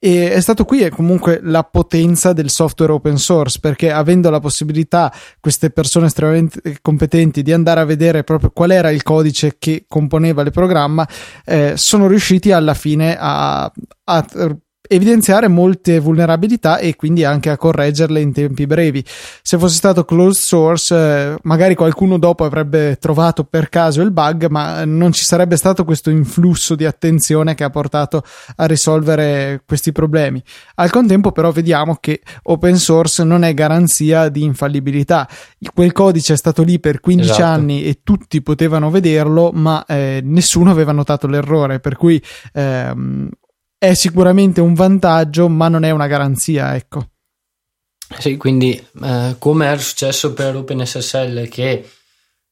E 0.03 0.31
è 0.31 0.41
stato 0.41 0.65
qui 0.65 0.89
comunque 0.89 1.39
la 1.43 1.63
potenza 1.63 2.33
del 2.33 2.49
software 2.49 2.91
open 2.91 3.17
source, 3.17 3.59
perché 3.59 3.91
avendo 3.91 4.31
la 4.31 4.39
possibilità, 4.39 5.13
queste 5.39 5.69
persone 5.69 6.07
estremamente 6.07 6.79
competenti, 6.81 7.43
di 7.43 7.53
andare 7.53 7.81
a 7.81 7.85
vedere 7.85 8.23
proprio 8.23 8.49
qual 8.49 8.71
era 8.71 8.89
il 8.89 9.03
codice 9.03 9.57
che 9.59 9.85
componeva 9.87 10.41
il 10.41 10.49
programma, 10.49 11.07
eh, 11.45 11.73
sono 11.75 12.07
riusciti 12.07 12.51
alla 12.51 12.73
fine 12.73 13.15
a, 13.15 13.71
a 14.05 14.25
evidenziare 14.87 15.47
molte 15.47 15.99
vulnerabilità 15.99 16.77
e 16.77 16.95
quindi 16.95 17.23
anche 17.23 17.49
a 17.49 17.57
correggerle 17.57 18.19
in 18.19 18.33
tempi 18.33 18.65
brevi. 18.65 19.03
Se 19.41 19.57
fosse 19.57 19.75
stato 19.75 20.03
closed 20.03 20.41
source, 20.41 20.95
eh, 20.95 21.37
magari 21.43 21.75
qualcuno 21.75 22.17
dopo 22.17 22.43
avrebbe 22.43 22.97
trovato 22.99 23.43
per 23.43 23.69
caso 23.69 24.01
il 24.01 24.11
bug, 24.11 24.47
ma 24.47 24.83
non 24.85 25.11
ci 25.11 25.23
sarebbe 25.23 25.55
stato 25.55 25.85
questo 25.85 26.09
influsso 26.09 26.75
di 26.75 26.85
attenzione 26.85 27.55
che 27.55 27.63
ha 27.63 27.69
portato 27.69 28.23
a 28.57 28.65
risolvere 28.65 29.63
questi 29.65 29.91
problemi. 29.91 30.41
Al 30.75 30.89
contempo, 30.89 31.31
però, 31.31 31.51
vediamo 31.51 31.97
che 31.99 32.21
open 32.43 32.75
source 32.75 33.23
non 33.23 33.43
è 33.43 33.53
garanzia 33.53 34.29
di 34.29 34.43
infallibilità. 34.43 35.27
Quel 35.73 35.91
codice 35.91 36.33
è 36.33 36.37
stato 36.37 36.63
lì 36.63 36.79
per 36.79 36.99
15 36.99 37.29
esatto. 37.29 37.45
anni 37.45 37.83
e 37.83 37.99
tutti 38.03 38.41
potevano 38.41 38.89
vederlo, 38.89 39.51
ma 39.53 39.85
eh, 39.85 40.21
nessuno 40.23 40.71
aveva 40.71 40.91
notato 40.91 41.27
l'errore, 41.27 41.79
per 41.79 41.95
cui 41.95 42.21
ehm, 42.53 43.29
è 43.83 43.95
sicuramente 43.95 44.61
un 44.61 44.75
vantaggio, 44.75 45.49
ma 45.49 45.67
non 45.67 45.83
è 45.83 45.89
una 45.89 46.05
garanzia, 46.05 46.75
ecco. 46.75 47.13
Sì, 48.19 48.37
quindi 48.37 48.79
eh, 49.03 49.35
come 49.39 49.65
era 49.65 49.79
successo 49.79 50.33
per 50.33 50.55
OpenSSL 50.55 51.47
che 51.47 51.89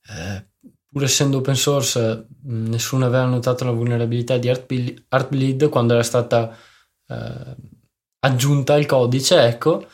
eh, 0.10 0.48
pur 0.88 1.04
essendo 1.04 1.38
open 1.38 1.54
source 1.54 2.26
nessuno 2.46 3.06
aveva 3.06 3.26
notato 3.26 3.64
la 3.64 3.70
vulnerabilità 3.70 4.38
di 4.40 4.48
Heartbleed 4.48 5.70
quando 5.70 5.94
era 5.94 6.02
stata 6.02 6.58
eh, 7.06 7.56
aggiunta 8.22 8.74
al 8.74 8.88
codice, 8.88 9.40
ecco, 9.44 9.88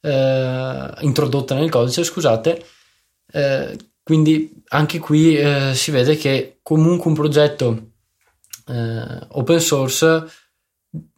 eh, 0.00 0.94
introdotta 1.00 1.56
nel 1.56 1.68
codice, 1.68 2.04
scusate. 2.04 2.64
Eh, 3.30 3.76
quindi 4.02 4.62
anche 4.68 4.98
qui 4.98 5.36
eh, 5.36 5.74
si 5.74 5.90
vede 5.90 6.16
che 6.16 6.60
comunque 6.62 7.10
un 7.10 7.14
progetto 7.14 7.84
open 8.72 9.58
source 9.58 10.24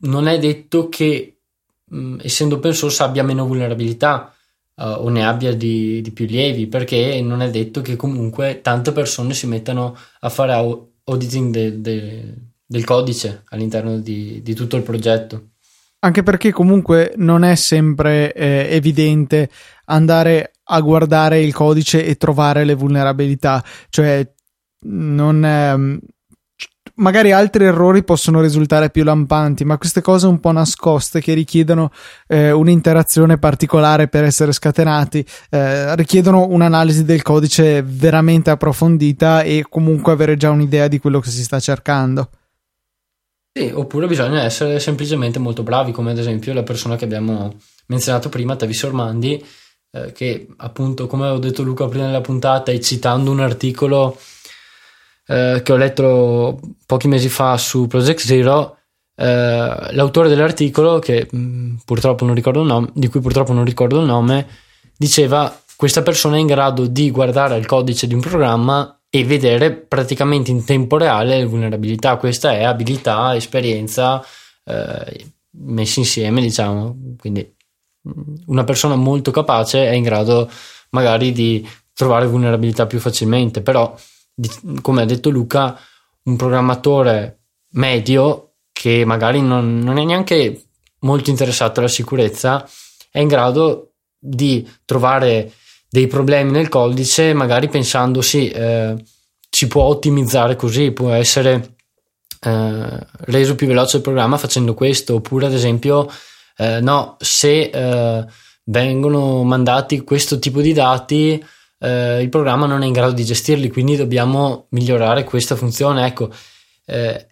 non 0.01 0.27
è 0.29 0.39
detto 0.39 0.89
che 0.89 1.37
mh, 1.85 1.97
mm, 1.97 2.19
essendo 2.23 2.57
open 2.57 2.75
source 2.75 3.03
abbia 3.03 3.23
meno 3.23 3.47
vulnerabilità 3.47 4.35
uh, 4.77 4.83
o 4.83 5.09
ne 5.09 5.25
abbia 5.25 5.55
di, 5.55 6.01
di, 6.01 6.11
più 6.11 6.27
lievi 6.27 6.67
perché 6.67 7.21
non 7.23 7.43
è 7.43 7.51
detto 7.51 7.81
che 7.81 7.97
comunque 7.97 8.61
tante 8.63 8.93
persone 8.93 9.35
si 9.35 9.47
mettano 9.47 9.97
a 10.21 10.29
fare 10.29 10.53
auditing 11.05 11.53
de, 11.53 11.81
de, 11.81 12.35
del 12.67 12.85
codice 12.85 13.43
all'interno 13.49 13.99
di, 13.99 14.41
di, 14.43 14.55
tutto 14.55 14.77
il 14.77 14.83
progetto. 14.83 15.49
Anche 16.01 16.23
perché 16.23 16.51
comunque 16.51 17.13
non 17.17 17.45
è 17.45 17.55
sempre 17.55 18.33
eh, 18.33 18.67
evidente 18.71 19.49
andare 19.85 20.53
a 20.65 20.81
guardare 20.81 21.41
il 21.41 21.53
codice 21.53 22.05
e 22.05 22.17
trovare 22.17 22.65
le 22.65 22.75
vulnerabilità, 22.75 23.63
cioè 23.89 24.29
non, 24.85 25.45
eh, 25.45 25.99
magari 27.03 27.33
altri 27.33 27.65
errori 27.65 28.05
possono 28.05 28.41
risultare 28.41 28.89
più 28.89 29.05
lampanti, 29.05 29.65
ma 29.65 29.77
queste 29.77 30.01
cose 30.01 30.27
un 30.27 30.41
po' 30.41 30.53
nascoste 30.53 31.21
che 31.21 31.35
richiedono 31.35 31.91
eh, 32.29 32.53
un'interazione 32.53 33.37
particolare 33.37 34.09
per 34.09 34.25
essere 34.25 34.53
scatenati, 34.53 35.27
eh, 35.51 35.95
richiedono 35.97 36.47
un'analisi 36.47 37.05
del 37.05 37.23
codice 37.23 37.83
veramente 37.83 38.51
approfondita 38.51 39.43
e 39.43 39.67
comunque 39.69 40.13
avere 40.13 40.37
già 40.37 40.51
un'idea 40.51 40.89
di 40.89 40.99
quello 40.99 41.21
che 41.21 41.31
si 41.31 41.43
sta 41.43 41.61
cercando. 41.61 42.31
Sì, 43.53 43.71
oppure 43.75 44.07
bisogna 44.07 44.43
essere 44.43 44.81
semplicemente 44.81 45.39
molto 45.39 45.63
bravi, 45.63 45.93
come 45.93 46.13
ad 46.13 46.19
esempio 46.19 46.55
la 46.55 46.63
persona 46.63 46.97
che 46.97 47.05
abbiamo 47.05 47.55
menzionato 47.87 48.31
prima, 48.31 48.57
Tavis 48.57 48.83
Ormandi, 48.85 49.45
eh, 49.91 50.13
che 50.13 50.47
appunto, 50.57 51.07
come 51.07 51.29
ho 51.29 51.39
detto 51.39 51.63
Luca 51.63 51.87
prima 51.87 52.07
della 52.07 52.23
puntata, 52.23 52.71
e 52.71 52.81
citando 52.81 53.31
un 53.31 53.41
articolo 53.41 54.17
eh, 55.27 55.61
che 55.63 55.73
ho 55.73 55.77
letto 55.77 56.61
pochi 56.87 57.09
mesi 57.09 57.29
fa 57.29 57.57
su 57.57 57.87
Project 57.87 58.21
Zero, 58.21 58.77
eh, 59.15 59.93
l'autore 59.93 60.29
dell'articolo, 60.29 60.99
che 60.99 61.29
mm, 61.35 61.77
nome, 61.87 62.91
di 62.95 63.09
cui 63.09 63.21
purtroppo 63.21 63.53
non 63.53 63.65
ricordo 63.65 64.01
il 64.01 64.07
nome, 64.07 64.47
diceva 64.97 65.55
questa 65.77 66.03
persona 66.03 66.37
è 66.37 66.39
in 66.39 66.47
grado 66.47 66.87
di 66.87 67.11
guardare 67.11 67.57
il 67.57 67.67
codice 67.67 68.07
di 68.07 68.15
un 68.15 68.21
programma 68.21 69.01
e 69.11 69.25
vedere 69.25 69.73
praticamente 69.73 70.51
in 70.51 70.65
tempo 70.65 70.97
reale 70.97 71.39
le 71.39 71.45
vulnerabilità. 71.45 72.17
Questa 72.17 72.53
è 72.53 72.63
abilità, 72.63 73.35
esperienza 73.35 74.25
eh, 74.65 75.27
messi 75.59 75.99
insieme, 75.99 76.41
diciamo. 76.41 77.15
Quindi 77.19 77.55
mm, 78.09 78.35
una 78.47 78.65
persona 78.65 78.95
molto 78.97 79.31
capace 79.31 79.87
è 79.87 79.93
in 79.93 80.03
grado 80.03 80.49
magari 80.91 81.33
di 81.33 81.67
trovare 81.93 82.27
vulnerabilità 82.27 82.87
più 82.87 82.99
facilmente, 83.01 83.61
però 83.61 83.95
come 84.81 85.03
ha 85.03 85.07
detto 85.07 85.31
Luca, 85.31 85.79
un 86.25 86.37
programmatore 86.37 87.41
medio 87.73 88.55
che 88.73 89.05
magari 89.05 89.41
non, 89.41 89.79
non 89.79 89.99
è 89.99 90.05
neanche 90.05 90.65
molto 91.01 91.31
interessato 91.31 91.81
alla 91.81 91.89
sicurezza 91.89 92.69
è 93.11 93.19
in 93.19 93.29
grado 93.29 93.93
di 94.19 94.69
trovare 94.85 95.53
dei 95.89 96.07
problemi 96.07 96.53
nel 96.53 96.71
codice, 96.71 97.35
magari 97.35 97.69
pensando 97.69 98.23
sì, 98.23 98.49
eh, 98.49 98.97
si 99.51 99.67
può 99.67 99.83
ottimizzare 99.83 100.57
così, 100.57 100.93
può 100.93 101.11
essere 101.11 101.75
eh, 102.41 103.07
reso 103.27 103.55
più 103.55 103.67
veloce 103.67 103.99
il 103.99 104.03
programma 104.03 104.39
facendo 104.39 104.73
questo, 104.73 105.17
oppure 105.17 105.47
ad 105.47 105.53
esempio, 105.53 106.11
eh, 106.57 106.81
no, 106.81 107.17
se 107.21 107.65
eh, 107.65 108.25
vengono 108.65 109.43
mandati 109.43 110.01
questo 110.01 110.39
tipo 110.39 110.63
di 110.63 110.73
dati, 110.73 111.45
eh, 111.83 112.23
il 112.23 112.29
programma 112.29 112.67
non 112.67 112.83
è 112.83 112.87
in 112.87 112.93
grado 112.93 113.13
di 113.13 113.25
gestirli, 113.25 113.69
quindi 113.69 113.97
dobbiamo 113.97 114.67
migliorare 114.71 115.25
questa 115.25 115.57
funzione. 115.57 116.07
Ecco, 116.07 116.31
eh, 116.87 117.27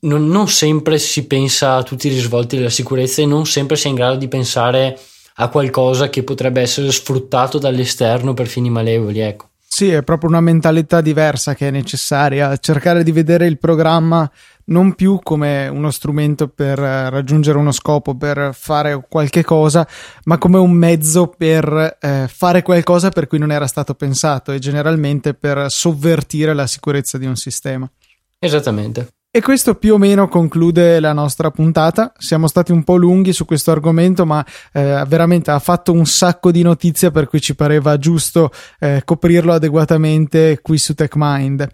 non, 0.00 0.26
non, 0.28 0.48
sempre 0.48 0.98
si 0.98 1.26
pensa 1.26 1.74
a 1.74 1.82
tutti 1.82 2.06
i 2.06 2.10
risvolti 2.10 2.56
della 2.56 2.70
sicurezza 2.70 3.22
e 3.22 3.26
non 3.26 3.44
sempre 3.44 3.76
si 3.76 3.86
è 3.86 3.90
in 3.90 3.96
grado 3.96 4.16
di 4.16 4.28
pensare 4.28 4.96
a 5.40 5.48
qualcosa 5.48 6.08
che 6.08 6.22
potrebbe 6.22 6.60
essere 6.60 6.90
sfruttato 6.92 7.58
dall'esterno 7.58 8.34
per 8.34 8.46
fini 8.46 8.70
malevoli. 8.70 9.18
Ecco. 9.18 9.48
Sì, 9.66 9.90
è 9.90 10.02
proprio 10.02 10.30
una 10.30 10.40
mentalità 10.40 11.00
diversa 11.00 11.54
che 11.54 11.68
è 11.68 11.70
necessaria, 11.70 12.56
cercare 12.56 13.02
di 13.02 13.12
vedere 13.12 13.46
il 13.46 13.58
programma 13.58 14.30
non 14.68 14.94
più 14.94 15.18
come 15.22 15.68
uno 15.68 15.90
strumento 15.90 16.48
per 16.48 16.78
raggiungere 16.78 17.58
uno 17.58 17.72
scopo, 17.72 18.16
per 18.16 18.50
fare 18.52 19.04
qualche 19.08 19.44
cosa, 19.44 19.86
ma 20.24 20.38
come 20.38 20.58
un 20.58 20.72
mezzo 20.72 21.28
per 21.28 21.98
eh, 22.00 22.26
fare 22.28 22.62
qualcosa 22.62 23.10
per 23.10 23.26
cui 23.26 23.38
non 23.38 23.52
era 23.52 23.66
stato 23.66 23.94
pensato 23.94 24.52
e 24.52 24.58
generalmente 24.58 25.34
per 25.34 25.70
sovvertire 25.70 26.54
la 26.54 26.66
sicurezza 26.66 27.18
di 27.18 27.26
un 27.26 27.36
sistema. 27.36 27.90
Esattamente. 28.38 29.08
E 29.30 29.42
questo 29.42 29.74
più 29.74 29.94
o 29.94 29.98
meno 29.98 30.26
conclude 30.26 31.00
la 31.00 31.12
nostra 31.12 31.50
puntata. 31.50 32.12
Siamo 32.16 32.48
stati 32.48 32.72
un 32.72 32.82
po' 32.82 32.96
lunghi 32.96 33.34
su 33.34 33.44
questo 33.44 33.70
argomento, 33.70 34.24
ma 34.24 34.44
eh, 34.72 35.04
veramente 35.06 35.50
ha 35.50 35.58
fatto 35.58 35.92
un 35.92 36.06
sacco 36.06 36.50
di 36.50 36.62
notizie 36.62 37.10
per 37.10 37.28
cui 37.28 37.38
ci 37.38 37.54
pareva 37.54 37.98
giusto 37.98 38.50
eh, 38.80 39.02
coprirlo 39.04 39.52
adeguatamente 39.52 40.60
qui 40.62 40.78
su 40.78 40.94
TechMind. 40.94 41.68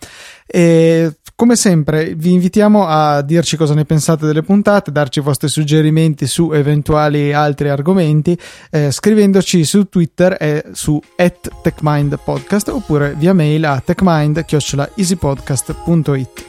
E 0.47 1.17
come 1.37 1.57
sempre, 1.57 2.15
vi 2.15 2.31
invitiamo 2.33 2.87
a 2.87 3.21
dirci 3.23 3.57
cosa 3.57 3.75
ne 3.75 3.85
pensate 3.85 4.25
delle 4.27 4.43
puntate, 4.43 4.93
darci 4.93 5.19
i 5.19 5.23
vostri 5.23 5.49
suggerimenti 5.49 6.29
su 6.29 6.53
eventuali 6.53 7.33
altri 7.33 7.69
argomenti, 7.69 8.39
eh, 8.71 8.93
scrivendoci 8.93 9.65
su 9.65 9.89
Twitter 9.89 10.37
e 10.39 10.67
su 10.73 11.03
TechMindPodcast 11.17 12.69
oppure 12.69 13.17
via 13.17 13.33
mail 13.33 13.65
a 13.65 13.83
techmind.easypodcast.it. 13.85 16.45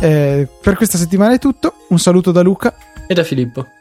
Eh, 0.00 0.46
per 0.60 0.76
questa 0.76 0.98
settimana 0.98 1.32
è 1.34 1.38
tutto, 1.38 1.86
un 1.88 1.98
saluto 1.98 2.30
da 2.30 2.42
Luca 2.42 2.76
e 3.06 3.14
da 3.14 3.24
Filippo. 3.24 3.77